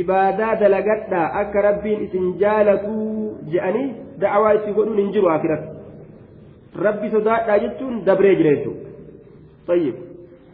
ibaadaa 0.00 0.54
dalagadhaa 0.60 1.24
akka 1.40 1.64
rabbiin 1.66 2.04
isin 2.06 2.28
jaalatuu 2.42 3.38
je'anii 3.54 3.88
da'awaa 4.24 4.52
itti 4.58 4.74
godhuun 4.76 5.00
hin 5.02 5.10
jiru 5.16 5.30
akiratti 5.32 5.68
rabbi 6.75 7.09
sodaadhaa 7.11 7.59
jechuun 7.59 8.05
dabree 8.05 8.35
jira 8.35 8.55
jechuudha 8.55 8.89
tayyib. 9.67 9.95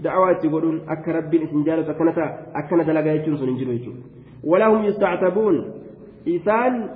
Da'awaa 0.04 0.32
itti 0.36 0.50
godhuun 0.50 0.82
akka 0.88 1.12
rabbiin 1.20 1.44
isin 1.48 1.64
jaalatu 1.66 1.92
akkana 1.92 2.14
ta'a 2.14 2.30
akkana 2.62 2.84
dalagaa 2.84 3.18
jechuun 3.18 3.38
sun 3.38 3.50
hin 3.50 3.58
jiru 3.58 3.78
jechuudha. 3.78 4.04
Walaahum 4.44 4.86
yistactabuun 4.86 5.58
isaan 6.26 6.90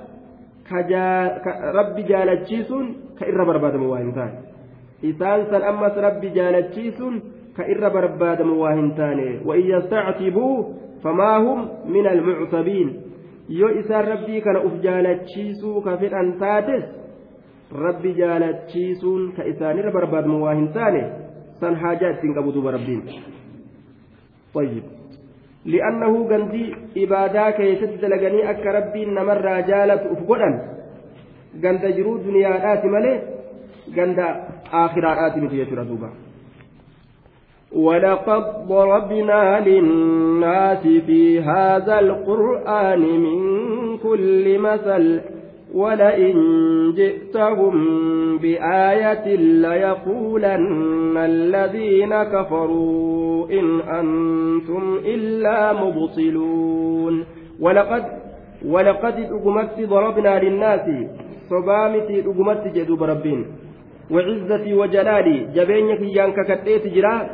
rabbi 0.69 2.03
jaalachiisuun 2.11 2.85
ka 3.19 3.25
irra 3.25 3.45
barbaadamu 3.45 3.91
waa 3.91 3.99
hin 3.99 4.13
taane. 4.13 4.37
Isaan 5.01 5.47
san 5.51 5.63
ammas 5.63 5.95
rabbi 5.95 6.31
jaalachiisuun 6.35 7.21
ka 7.55 7.63
irra 7.67 7.89
barbaadamu 7.89 8.59
waa 8.61 8.75
hin 8.75 8.91
taane. 8.95 9.39
Wa'in 9.45 9.67
yastactibuu 9.67 10.75
famaahum 11.03 11.69
min 11.87 12.07
almuctabiin 12.07 12.89
yoo 13.49 13.69
isaan 13.81 14.07
rabbii 14.07 14.41
kana 14.41 14.61
uf 14.67 14.81
jaalachiisuu 14.83 15.81
ka 15.81 15.97
fedhan 15.97 16.33
taates 16.39 16.83
أف 17.71 18.03
جالتشيسو 18.03 19.31
كفر 19.31 19.31
أن 19.31 19.31
تاتس 19.31 19.31
ربي 19.31 19.31
جالتشيسون 19.31 19.31
كإسان 19.31 19.91
برباد 19.91 20.25
مواهنتان 20.25 20.95
سن 21.61 21.77
حاجات 21.77 22.21
تنقبضوا 22.21 22.61
بربين 22.61 23.03
طيب 24.53 24.83
لأنه 25.65 26.29
قندي 26.29 26.75
إبادا 26.97 27.49
كيست 27.49 27.93
دلقني 28.01 28.49
أك 28.49 28.65
ربي 28.65 29.05
نمر 29.05 29.61
جالت 29.61 30.01
أفقدا 30.13 30.49
قند 31.63 31.85
جرو 31.85 32.17
دنيا 32.17 32.73
آت 32.73 32.85
ملي 32.85 33.21
قند 33.97 34.19
آخرات 34.73 35.37
متي 35.37 35.59
يشرى 35.59 35.85
دوبا 35.85 36.09
ولقد 37.71 38.67
ضربنا 38.67 39.59
للناس 39.59 40.87
في 40.87 41.39
هذا 41.41 41.99
القرآن 41.99 42.99
من 42.99 43.97
كل 43.97 44.59
مثل 44.59 45.21
ولئن 45.73 46.35
جئتهم 46.95 47.75
بآية 48.37 49.35
ليقولن 49.35 51.17
الذين 51.17 52.23
كفروا 52.23 53.49
إن 53.51 53.81
أنتم 53.81 54.99
إلا 55.05 55.73
مبطلون. 55.73 57.25
ولقد 57.59 58.05
ولقد 58.65 59.13
أقمت 59.19 59.79
ضربنا 59.79 60.39
للناس 60.39 60.85
صبامتي 61.49 62.21
أقمت 62.21 62.67
جدوب 62.67 63.03
ربين. 63.03 63.45
وعزتي 64.11 64.73
وجلالي 64.73 65.47
جبينك 65.55 66.01
يانك 66.01 66.37
كتيت 66.51 66.87
جرا. 66.87 67.29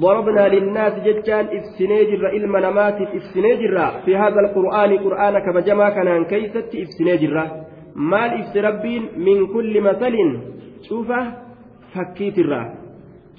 ضربنا 0.00 0.48
للناس 0.48 0.92
جتان 1.04 1.46
إفسنيجر 1.46 2.28
إلما 2.36 2.60
نمات 2.60 2.98
إفسنيجر 3.00 3.90
في 4.04 4.16
هذا 4.16 4.40
القرآن 4.40 4.98
قرآن 4.98 5.38
كبجما 5.38 5.90
كان 5.90 6.24
كيست 6.24 6.70
إفسنيجر 6.74 7.65
إفس 8.40 8.56
ربين 8.56 9.02
من 9.16 9.46
كل 9.46 9.80
مثل 9.80 10.14
شوف 10.88 11.12
فكيت 11.94 12.38
الرا 12.38 12.74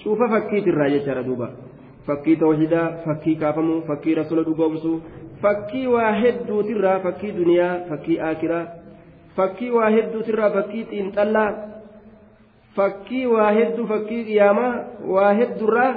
شوف 0.04 0.20
فكيت 0.24 0.68
الرا 0.68 0.88
يجرى 0.88 1.24
دوبا 1.24 1.50
فكي 2.08 2.36
توحيدا 2.36 2.84
فكي 3.06 3.36
كافمو 3.36 3.82
فكي 3.82 4.14
رسول 4.14 4.44
دوبومسو 4.44 5.00
فكي 5.44 5.88
واحد 5.88 6.36
دوترا 6.48 6.98
فكي 6.98 7.32
دنيا 7.32 7.70
فكي 7.90 8.22
آكرا 8.32 8.68
فكي 9.38 9.72
واحد 9.72 10.06
دوترا 10.14 10.50
فكي 10.50 10.84
تنطلا 10.84 11.48
فكي 12.76 13.28
واحد 13.28 13.76
فكي 13.90 14.24
قيامة 14.24 14.68
واحد 15.06 15.50
درا 15.60 15.88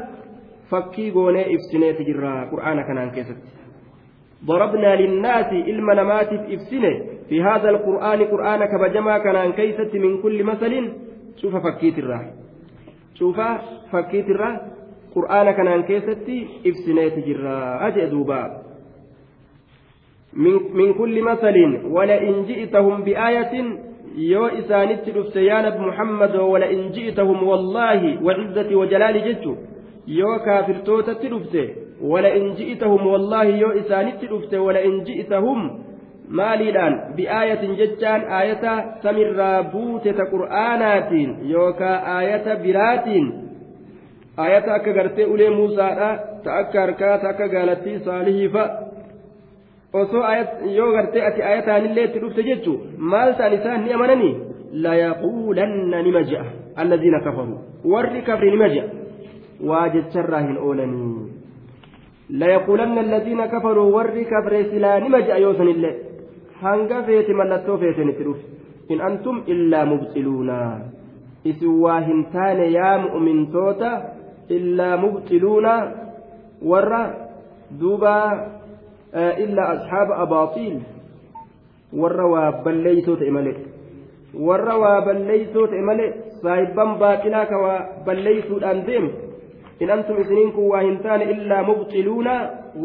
fakkii 0.71 1.11
goonee 1.13 1.47
ibsineeti 1.55 2.05
jirra 2.09 2.47
qur'aana 2.53 2.85
kanaan 2.85 3.11
keessatti. 3.11 3.51
ضربنا 4.47 4.97
للناس 4.97 5.53
إلما 5.53 5.95
نماتف 5.95 6.41
إفسنة 6.55 6.93
في 7.31 7.43
هذا 7.43 7.71
القرآن 7.71 8.21
قرآن 8.25 8.65
كبجما 8.65 9.19
كان 9.19 9.53
كيست 9.53 9.95
من 9.95 10.23
كل 10.23 10.45
مثل 10.45 10.93
شوف 11.37 11.57
فكيت 11.57 11.99
الراه 11.99 12.27
شوف 13.15 13.41
فكيت 13.93 14.29
الراه 14.29 14.61
قرآن 15.15 15.51
كان 15.51 15.83
كيست 15.83 16.27
إفسنة 16.67 17.09
تجرا 17.09 17.87
أجئ 17.87 18.07
دوبا. 18.07 18.43
من, 20.33 20.55
من 20.75 20.95
كل 20.95 21.23
مثل 21.23 21.57
ولئن 21.85 22.45
جئتهم 22.45 23.03
بآية 23.03 23.55
يو 24.17 24.47
إسانت 24.47 25.09
رفسيان 25.09 25.81
محمد 25.81 26.37
ولئن 26.37 26.91
جئتهم 26.91 27.43
والله 27.43 28.23
وعزتي 28.25 28.75
وجلال 28.75 29.15
جدت 29.25 29.47
kaafirtootatti 30.45 31.29
dhufte 31.29 31.77
wala 32.01 32.29
in 32.35 32.57
ji'itahum 32.57 33.07
wallaahi 33.07 33.61
yoo 33.61 33.73
isaanitti 33.73 34.27
dhufte 34.27 34.59
wala 34.59 34.81
in 34.81 35.05
ji'itahum 35.05 35.90
maaliidhaan 36.39 36.95
bi'aayatin 37.17 37.77
jechaan 37.81 38.23
aayata 38.39 38.73
samirraa 39.03 39.63
buute 39.73 40.13
ta 40.19 40.27
qur'aanaatiin 40.33 41.31
yookaa 41.53 41.97
aayata 42.17 42.57
biraatiin 42.65 43.27
aayata 44.45 44.75
akka 44.75 44.93
gartee 44.99 45.27
ulee 45.35 45.51
muusaadha 45.57 46.11
ta 46.45 46.59
akka 46.61 46.81
harkaa 46.81 47.19
ta 47.19 47.29
akka 47.33 47.49
gaalattii 47.55 47.99
saalihiifa. 48.05 48.65
Osoo 49.93 50.25
yoo 50.77 50.93
gartee 50.93 51.27
ati 51.29 51.43
aayataanillee 51.43 52.05
itti 52.09 52.23
dhufte 52.25 52.43
jechu 52.51 52.75
maal 53.15 53.35
ta'an 53.39 53.57
isaan 53.59 53.85
ni 53.85 53.93
amananii? 53.93 54.35
Layaquulanna 54.85 56.03
nima 56.03 56.23
je'a 56.31 56.45
alladiina 56.77 57.21
kafaruu. 57.27 57.59
Warri 57.95 58.23
kafri 58.29 58.51
nima 58.51 58.69
je'a 58.69 58.85
waa 59.71 59.89
jecharraa 59.97 60.43
hin 60.47 60.59
oolanii. 60.59 61.27
Layaquulanna 62.43 63.01
alladiina 63.07 63.49
kafaruu 63.49 63.89
warri 63.97 64.25
kafre 64.35 64.63
silaa 64.71 65.01
nima 65.01 65.21
je'a 65.27 65.39
yoo 65.47 65.55
sanillee 65.63 65.93
hanga 66.63 67.03
feete 67.09 67.33
mallattoo 67.41 67.79
feeten 67.83 68.09
itti 68.13 68.25
dhufe 68.29 68.45
in 68.95 69.01
antum 69.09 69.37
illaa 69.55 69.85
mubxiluuna 69.93 70.59
isin 71.51 71.75
waa 71.85 72.01
hin 72.09 72.25
taane 72.35 72.67
yaa 72.79 72.95
mu'mintoota 73.05 73.91
illaa 74.57 74.97
mubxiluuna 75.05 75.75
warra 76.73 77.03
duuba 77.81 78.15
illaa 79.45 79.69
asxaaba 79.75 80.15
abaaxiil 80.25 80.77
warra 82.03 82.27
waa 82.35 82.49
balleeysoo 82.65 83.17
ta'e 83.21 83.31
malee 83.37 83.57
warra 84.49 84.75
waa 84.83 84.99
balleeysoo 85.09 85.67
ta'e 85.73 85.83
malee 85.91 86.11
saahibban 86.43 86.91
baaqilaa 87.05 87.47
ka 87.53 87.59
waa 87.65 87.79
balleeysuudhaan 88.07 88.83
deemu 88.89 89.11
in 89.85 89.91
antum 89.97 90.21
isiniin 90.25 90.53
kun 90.59 90.69
waa 90.73 90.83
hin 90.89 90.99
taane 91.07 91.25
illaa 91.37 91.63
mubxiluuna 91.71 92.35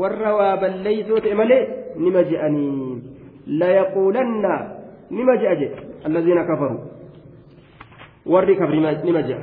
warra 0.03 0.31
waa 0.39 0.55
balleeysoo 0.63 1.19
ta'e 1.25 1.35
malee 1.41 1.61
nima 2.05 2.23
je'anii 2.31 3.14
jedhe 5.61 5.75
allaziina 6.05 6.43
kafaruu 6.43 6.79
warri 8.25 8.55
kafri 8.55 8.79
nima 8.79 9.21
je'a 9.29 9.39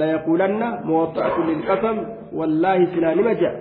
layaquulanna 0.00 0.68
muwaxa'atu 0.84 1.46
lilqasam 1.50 1.96
wallaahi 2.38 2.86
silaa 2.94 3.14
nima 3.14 3.34
je'a 3.34 3.52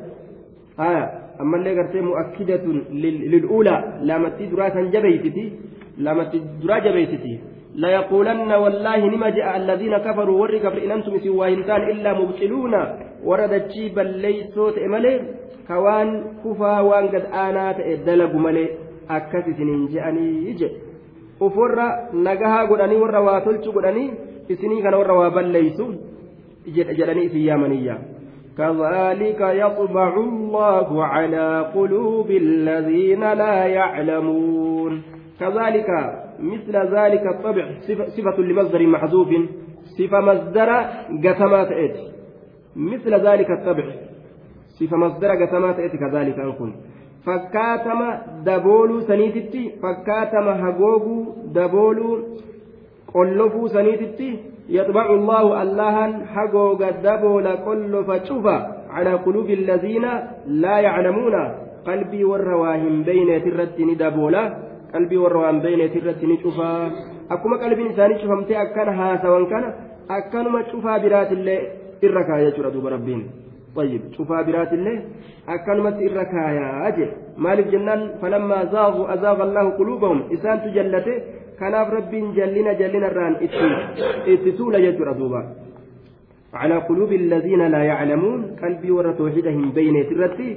haya 0.78 1.04
ammallee 1.40 1.76
gartee 1.76 2.02
mu'akkidatun 2.12 2.78
lil'uulaa 3.34 3.82
laamattii 4.12 4.48
duraa 4.54 4.72
kan 4.78 4.92
jabeeysiti 4.96 5.52
laamattii 6.08 6.46
duraa 6.62 6.80
jabeeysiti 6.88 7.36
ليقولن 7.76 8.52
والله 8.52 8.98
نما 8.98 9.30
جاء 9.30 9.58
الذين 9.58 9.98
كفروا 9.98 10.42
ور 10.42 10.58
كفر 10.58 10.80
إن 10.86 10.92
أنتم 10.92 11.20
سوى 11.20 11.54
إلا 11.54 12.14
مبطلون 12.20 12.74
وردتشي 13.24 13.90
بل 13.90 14.08
ليسوت 14.24 14.78
إمالي 14.78 15.22
كوان 15.68 16.24
كفا 16.44 16.80
وان 16.80 17.08
قد 17.08 17.26
آنات 17.48 17.80
إدلق 17.80 18.36
مالي 18.36 18.66
أكس 19.10 19.46
سنين 19.58 19.86
جاءني 19.88 20.50
يجي 20.50 20.70
أفر 21.42 21.78
نجاها 22.14 22.62
قدني 22.70 22.96
ور 22.96 23.16
واتلت 23.16 23.68
قدني 23.68 24.14
إسني 24.52 24.82
كان 24.82 24.94
ور 24.94 25.12
وبل 25.12 25.48
ليسو 25.48 25.88
جدني 26.68 27.30
في 27.30 27.48
يمنية 27.48 28.16
كذلك 28.58 29.42
يطبع 29.42 30.18
الله 30.18 31.06
على 31.06 31.72
قلوب 31.76 32.32
الذين 32.32 33.34
لا 33.34 33.66
يعلمون 33.66 35.02
كذلك 35.40 35.88
مثل 36.40 36.96
ذلك 36.96 37.22
الطبع 37.36 37.80
صفة, 37.80 38.06
صفة 38.06 38.42
لمصدر 38.42 38.88
محذوف 38.88 39.28
صفة 39.98 40.20
مصدر 40.20 40.70
قسمات 41.26 41.72
إيت 41.72 41.96
مثل 42.76 43.14
ذلك 43.28 43.52
الطبع 43.52 43.84
صفة 44.80 44.98
مصدر 44.98 45.46
قسمات 45.46 45.80
إيت 45.80 45.92
كذلك 45.96 46.40
أنكم 46.40 46.74
فكاتم 47.26 48.00
دبول 48.46 49.04
سنيتتي 49.04 49.72
فكاتم 49.84 50.48
هجوج 50.48 51.06
دبول 51.58 52.24
قلفو 53.14 53.68
سنيتتي 53.68 54.40
يطبع 54.70 55.06
الله 55.10 55.62
اللهن 55.62 56.26
حجوج 56.34 56.82
دبول 57.04 57.48
قلف 57.48 58.28
شوفا 58.28 58.58
على 58.90 59.14
قلوب 59.14 59.50
الذين 59.50 60.06
لا 60.48 60.80
يعلمون 60.80 61.36
قلبي 61.88 62.24
والرواهم 62.24 63.04
بين 63.04 63.44
ترت 63.44 63.78
دبولا 64.04 64.44
qalbii 64.96 65.18
warra 65.24 65.40
waan 65.44 65.58
beeyneeti 65.64 65.98
irratti 66.02 66.28
ni 66.28 66.38
cufaa 66.44 66.82
akkuma 67.36 67.58
qalbiin 67.64 67.92
isaanii 67.94 68.20
cufamtee 68.22 68.60
akkana 68.66 68.92
haasawan 69.00 69.48
kana 69.54 69.70
akkanuma 70.18 70.62
cufaa 70.72 71.00
biraatillee 71.06 71.58
irra 72.08 72.24
kaaya 72.30 72.46
jechuudha 72.48 72.72
duuba 72.76 72.94
rabbiin 72.96 73.24
طيب 73.76 74.02
شوفها 74.18 74.42
برات 74.42 74.74
الله 74.74 74.98
أكلمت 75.50 75.98
الركايا 76.10 76.88
أجل 76.88 77.10
مالك 77.38 77.68
جنان 77.68 78.02
فلما 78.22 78.60
زاغوا 78.74 79.14
أزاغ 79.14 79.38
الله 79.48 79.66
قلوبهم 79.80 80.20
إسان 80.34 80.58
تجلته 80.66 81.18
كان 81.60 81.74
رب 81.96 82.14
جلنا 82.38 82.74
جلنا 82.82 83.08
الران 83.12 83.34
اتسول 84.34 84.76
يجر 84.76 85.12
دوبا 85.20 85.42
على 86.54 86.76
قلوب 86.90 87.12
الذين 87.12 87.62
لا 87.68 87.82
يعلمون 87.92 88.40
قلبي 88.64 88.92
ور 88.92 89.12
توحيدهم 89.12 89.72
بين 89.72 89.96
ترتي 90.10 90.50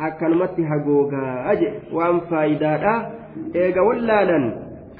أكلمت 0.00 0.56
هجوغا 0.70 1.24
أجل 1.52 1.72
وأن 1.92 2.16
eega 3.54 3.82
wallaalan 3.88 4.44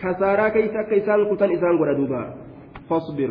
kasaaraa 0.01 0.51
keeysa 0.57 0.81
akka 0.85 0.99
isaan 1.01 1.27
kutan 1.29 1.53
isaan 1.57 1.79
godha 1.81 1.95
duuba 1.99 2.21
fasbir 2.89 3.31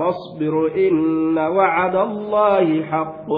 فاصبر 0.00 0.74
إن 0.88 1.38
وعد 1.38 1.96
الله 1.96 2.82
حق 2.82 3.28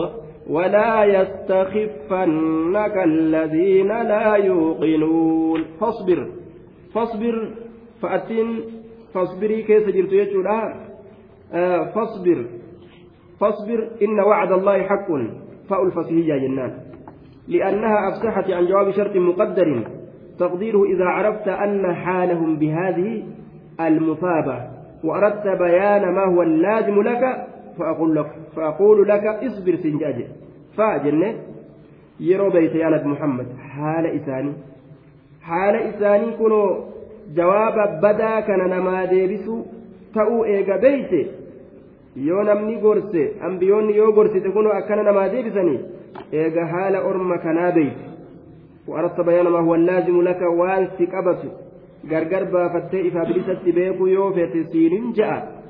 ولا 0.50 1.04
يستخفنك 1.04 2.96
الذين 2.96 3.88
لا 3.88 4.34
يوقنون. 4.34 5.64
فاصبر 5.80 6.28
فاصبر 6.94 7.54
فأتين 8.02 8.60
فاصبري 9.14 9.62
كيف 9.62 9.88
جرت 9.88 10.12
يجولا 10.12 10.74
آه 11.52 11.84
فاصبر 11.84 12.46
فاصبر 13.40 13.90
إن 14.02 14.20
وعد 14.20 14.52
الله 14.52 14.82
حق. 14.82 15.08
فألفته 15.68 16.14
يا 16.14 16.36
جنان. 16.38 16.72
لأنها 17.48 18.08
أفسحت 18.08 18.50
عن 18.50 18.66
جواب 18.66 18.90
شرط 18.90 19.16
مقدر 19.16 19.86
تقديره 20.38 20.84
إذا 20.84 21.04
عرفت 21.04 21.48
أن 21.48 21.94
حالهم 21.94 22.56
بهذه 22.56 23.22
المثابة. 23.80 24.71
وأردت 25.04 25.46
بيان 25.46 26.14
ما 26.14 26.24
هو 26.24 26.42
اللازم 26.42 27.02
لك 27.02 27.46
فأقول 27.78 28.16
لك 28.16 28.26
فأقول 28.56 29.08
لك 29.08 29.24
اصبر 29.24 29.76
سنجاج 29.76 30.26
فأجنة 30.76 31.34
يرو 32.20 32.50
بيت 32.50 32.74
يا 32.74 33.02
محمد 33.04 33.46
حال 33.58 34.06
إساني. 34.06 34.52
حال 35.42 35.74
إساني 35.74 36.30
كنوا 36.38 36.76
جواب 37.34 38.00
بدا 38.02 38.40
كان 38.40 38.70
نما 38.70 39.04
ديبسو 39.04 39.62
ta'uu 40.14 40.44
eega 40.54 40.78
beeyte 40.78 41.20
yoo 42.26 42.42
namni 42.48 42.74
gorse 42.82 43.22
ambiyoonni 43.46 43.96
yoo 43.96 44.12
gorsite 44.12 44.50
kunoo 44.56 44.72
akkana 44.78 45.02
namaa 45.02 45.28
deebisanii 45.34 45.78
eega 46.40 46.66
haala 46.72 47.00
orma 47.10 47.38
kanaa 47.44 47.70
beeyte 47.76 48.12
وأردت 52.10 52.28
بيان 52.28 52.52
ما 52.52 52.60
هو 52.60 52.78
اللازم 52.78 52.80
لك 52.80 52.82
وان 52.82 52.82
سكبت 52.82 52.82
غرغر 52.82 52.82
بافتي 52.84 53.08
إفا 53.08 53.22
بلست 53.24 53.64
بيكو 53.64 54.06
يوفيت 54.06 54.72
سين 54.72 55.12
جاء 55.12 55.62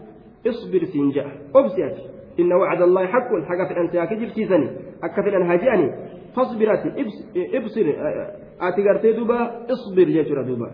اصبر 0.46 0.84
سين 0.84 1.10
جاء 1.10 1.26
أبسيت 1.54 1.96
إن 2.40 2.52
وعد 2.52 2.82
الله 2.82 3.06
حق 3.06 3.28
حق 3.48 3.68
في 3.68 3.80
أنت 3.80 3.96
أكجب 3.96 4.28
سيسني 4.28 4.70
أكفل 5.04 5.34
أن 5.34 5.42
هاجعني 5.42 5.92
فاصبر 6.36 6.74
ابصر 7.54 7.86
أتي 8.60 9.12
دوبا 9.12 9.66
اصبر 9.70 10.04
جاتر 10.04 10.42
دوبا 10.42 10.70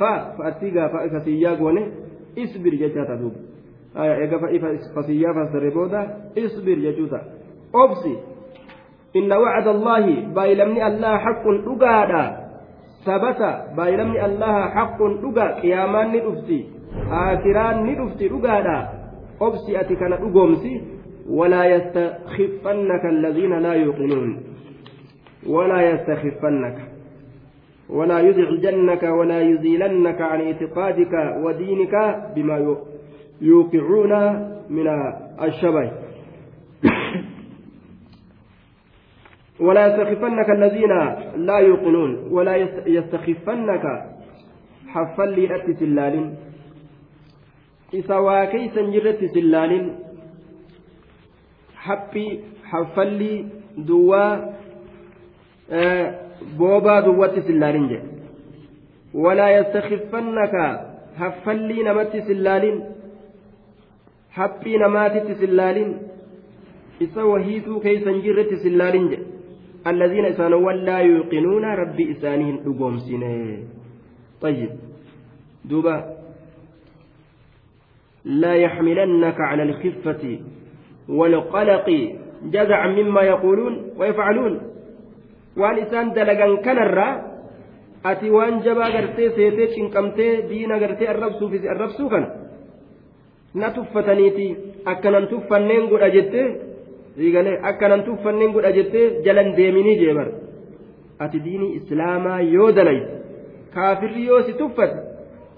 فا 0.00 0.36
فأتيغا 0.38 0.88
فأسياغ 0.88 1.62
وني 1.62 1.92
اصبر 2.38 2.70
جاتر 2.70 3.16
دوبا 3.16 3.36
آية 3.96 4.14
إيغا 4.14 4.38
فأسيا 4.94 5.32
فسر 5.32 5.68
بودا 5.74 6.30
اصبر 6.38 6.74
جاتر 6.74 7.22
أبسي 7.74 8.16
إن 9.16 9.32
وعد 9.32 9.68
الله 9.68 10.32
بايلمني 10.34 10.86
الله 10.86 11.18
ثبت 13.08 13.40
بايلمني 13.76 14.24
الله 14.26 14.56
حق 14.76 14.98
دغا 15.22 15.46
قيامان 15.60 16.06
ندفتي 16.16 16.60
آخران 17.10 17.76
ندفتي 17.86 18.28
دغادا 18.28 18.78
أبسي 19.40 19.80
أتي 19.80 19.94
كان 20.00 20.10
دغومسي 20.10 20.74
ولا 21.38 21.62
يستخفنك 21.74 23.04
الذين 23.04 23.58
لا 23.58 23.72
يوقنون. 23.72 24.40
ولا 25.46 25.80
يستخفنك. 25.90 26.78
ولا 27.88 28.18
يزعجنك 28.20 29.02
ولا 29.02 29.40
يزيلنك 29.40 30.20
عن 30.20 30.40
اعتقادك 30.40 31.14
ودينك 31.44 31.94
بما 32.36 32.76
يوقعون 33.40 34.12
من 34.70 34.86
الشبه. 35.42 36.07
ولا 39.60 39.86
يستخفنك 39.86 40.50
الذين 40.50 40.92
لا 41.36 41.58
يوقنون 41.58 42.10
ولا 42.30 42.56
يستخفنك 42.86 43.84
حفلي 44.88 45.44
أتي 45.56 45.72
سلال 45.74 46.14
إذا 47.94 48.16
واكيسا 48.16 48.82
جرت 48.94 49.20
سلال 49.34 49.72
حبي 51.76 52.26
duwwaa 53.86 54.38
boobaa 56.58 57.02
duwwatti 57.06 57.42
sillaalin 57.48 57.88
jedhe 57.88 58.08
walaa 59.24 59.50
yastakiffannaka 59.50 60.64
haffallii 61.18 61.82
namatti 61.88 62.22
sillaalin 62.30 62.82
haphii 64.38 64.78
namaatitti 64.84 65.34
sillaalin 65.42 65.90
isa 67.06 67.24
wahiituu 67.32 67.80
keeysan 67.86 68.20
jirretti 68.26 68.56
sillaalin 68.66 69.08
jedhe 69.12 69.27
الذين 69.90 70.24
إسانوا 70.24 70.72
لا 70.72 70.98
يوقنون 70.98 71.64
ربي 71.64 72.12
إسانهم 72.12 72.56
أقوم 72.66 72.98
سنة 72.98 73.58
طيب 74.40 74.70
دوبا 75.64 75.96
لا 78.24 78.54
يحملنك 78.54 79.40
على 79.40 79.62
الخفة 79.62 80.38
والقلق 81.08 81.88
جزعا 82.44 82.88
مما 82.88 83.22
يقولون 83.22 83.74
ويفعلون 83.96 84.60
وان 85.56 85.78
إسان 85.78 86.12
دلقا 86.12 86.56
كنرا 86.64 87.28
ati 88.04 88.30
waan 88.30 88.62
jabaa 88.62 88.90
gartee 88.94 89.30
seetee 89.36 89.66
cinqamtee 89.74 90.48
diina 90.48 90.78
gartee 90.78 91.08
arrabsuuf 91.08 91.52
arrabsuu 91.70 92.08
kana 92.08 92.28
na 93.54 93.70
tuffataniiti 93.70 94.46
akkanan 94.84 95.26
tuffanneen 95.32 95.88
godha 95.90 96.08
jettee 96.16 96.46
siigalee 97.18 97.56
akkanan 97.70 98.02
tuffanneen 98.08 98.52
godha 98.56 98.70
jettee 98.78 99.06
jalan 99.26 99.48
deeminii 99.58 99.96
jeebar 100.02 100.28
ati 101.24 101.38
diinii 101.46 101.70
islaamaa 101.78 102.40
yoo 102.54 102.70
dalayte 102.78 103.12
kaafirri 103.74 104.22
yoo 104.30 104.40
si 104.46 104.52
tuffate 104.60 104.96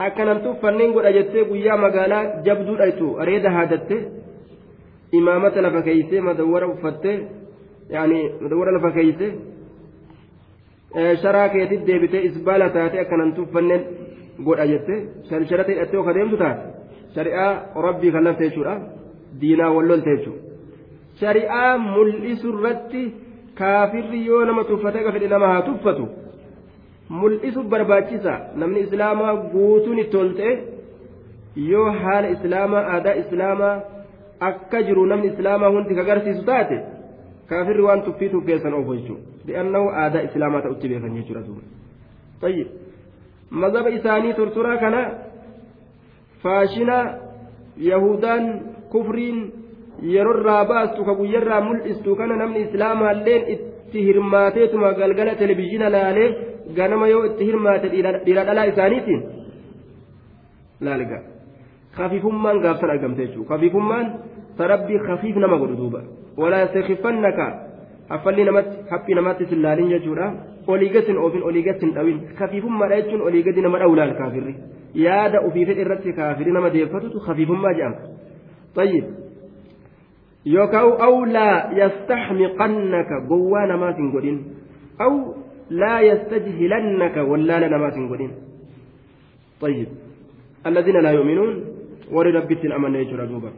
akkanan 0.07 0.40
tuffanneen 0.46 0.92
godha 0.96 1.12
jettee 1.18 1.44
guyyaa 1.51 1.79
magaalaa 1.85 2.25
jabduu 2.49 2.77
dhaytu 2.81 3.07
areeda 3.25 3.51
haadatte 3.57 3.96
imaamata 5.20 5.62
lafa 5.66 5.83
keeysee 5.88 6.20
madawwara 6.29 6.66
uffattee 6.75 7.16
yaani 7.94 8.18
madawwara 8.42 8.73
lafa 8.77 8.90
keeysee 8.99 9.31
sharaa 11.23 11.49
keetit 11.55 11.83
deebitee 11.88 12.23
isbaala 12.29 12.68
taate 12.77 13.01
akkanan 13.05 13.33
tuffanneen 13.38 13.83
godha 14.46 14.66
jette 14.73 14.94
sharsharatii 15.31 15.75
hidhattee 15.75 16.01
oka 16.03 16.14
deemtu 16.18 16.37
taate 16.44 16.62
shari'aa 17.14 17.51
rabbii 17.87 18.12
kan 18.14 18.25
lafte 18.29 18.44
jechuudha 18.49 18.75
diinaa 19.40 19.70
wallolte 19.77 20.11
jechuudha 20.16 20.49
shari'aa 21.20 21.78
mul'isu 21.78 22.52
irratti 22.54 23.02
kaafirri 23.61 24.26
yoo 24.26 24.44
nama 24.44 24.64
tuffatee 24.64 25.04
ka 25.04 25.12
fedhe 25.12 25.28
nama 25.28 25.52
haa 25.52 25.62
tuffatu. 25.68 26.09
Mul'isu 27.20 27.62
barbaachisa. 27.72 28.35
Namni 28.56 28.80
islaamaa 28.87 29.35
guutuun 29.54 29.98
itti 29.98 30.52
yoo 31.56 31.90
haala 32.02 32.28
islaamaa 32.28 32.85
aadaa 32.94 33.14
islaamaa 33.22 33.74
akka 34.48 34.83
jiru 34.83 35.06
namni 35.06 35.33
islaamaa 35.33 35.70
hundi 35.76 35.94
ka 35.94 36.00
agarsiisu 36.00 36.44
taate 36.44 36.80
kaafirri 37.48 37.83
waan 37.83 38.02
tuffii 38.02 38.28
tuffeessan 38.28 38.74
oofu 38.74 38.94
jechuudha. 38.94 39.22
Li'annahu 39.46 39.88
aadaa 40.02 40.22
islaamaa 40.28 40.62
ta'utti 40.66 40.88
beekan 40.88 41.16
jechuudha 41.16 41.42
duuba 41.46 41.62
tayyib. 42.40 42.68
Mazhaba 43.50 43.90
isaanii 43.90 44.35
tortoraa 44.35 44.76
kana 44.76 45.00
faashina 46.42 46.98
yahudaan 47.76 48.61
kufriin 48.92 49.60
yerorraa 50.02 50.64
baastu 50.64 51.04
ka 51.04 51.14
guyyarraa 51.14 51.60
mul'istu 51.60 52.16
kana 52.16 52.36
namni 52.36 52.60
islaamaalleen 52.66 53.42
itti 53.54 54.04
hirmaateetuma 54.06 54.92
galgala 55.00 55.34
televizhiina 55.42 55.90
laalee 55.96 56.28
ganama 56.78 57.08
yoo 57.08 57.24
itti 57.30 57.44
hirmaate 57.48 57.88
dhiira 57.94 58.44
dhalaa 58.48 58.66
isaaniitiin 58.72 59.22
laalga 60.88 61.18
kafiifummaan 61.96 62.60
gaafsan 62.64 62.90
argamte 62.90 63.26
jechuudha 63.26 63.48
kafiifummaan 63.54 64.06
tarabbii 64.60 65.00
kafiif 65.08 65.36
nama 65.36 65.56
godhu 65.62 65.76
duuba 65.82 66.00
walaa 66.42 66.62
yastakhifannaka 66.64 67.46
haffalli 68.12 68.44
namatti 68.44 68.76
haphii 68.92 69.14
namatti 69.20 69.46
sillaalin 69.52 69.90
jechuudha 69.94 70.32
olii 70.66 70.90
gasin 70.96 71.18
oofin 71.24 71.42
olii 71.42 71.62
gasin 71.68 71.94
dhawin 71.96 72.20
kafiifummaadha 72.38 73.00
jechuun 73.02 73.22
olii 73.28 73.42
gadi 73.42 73.60
nama 73.66 73.78
dha'u 73.82 73.96
laal 74.00 74.14
kaafirri 74.20 74.54
yaada 75.04 75.40
ofii 75.48 75.66
fedhe 75.70 75.82
irratti 75.86 76.12
kaafirri 76.20 76.52
nama 76.58 76.70
deeffatutu 76.76 77.20
kafiifummaa 77.26 77.74
jedhama 77.78 77.98
yookaan 80.44 80.92
aw 81.07 81.14
laa 81.37 81.72
yastaxmiqannaka 81.81 83.20
gowwaa 83.29 83.66
namaas 83.72 83.96
hin 83.96 84.11
godhin 84.14 84.38
aw 84.98 85.12
laa 85.70 86.00
yastajhilannaka 86.11 87.24
wallaala 87.24 87.68
namaas 87.68 87.94
hin 87.94 88.09
godhin 88.09 88.33
طيب 89.61 89.88
الذين 90.66 90.96
لا 91.05 91.11
يؤمنون 91.11 91.64
ولربهم 92.12 92.72
أمن 92.72 92.94
يجرى 92.94 93.26
دوبا 93.26 93.50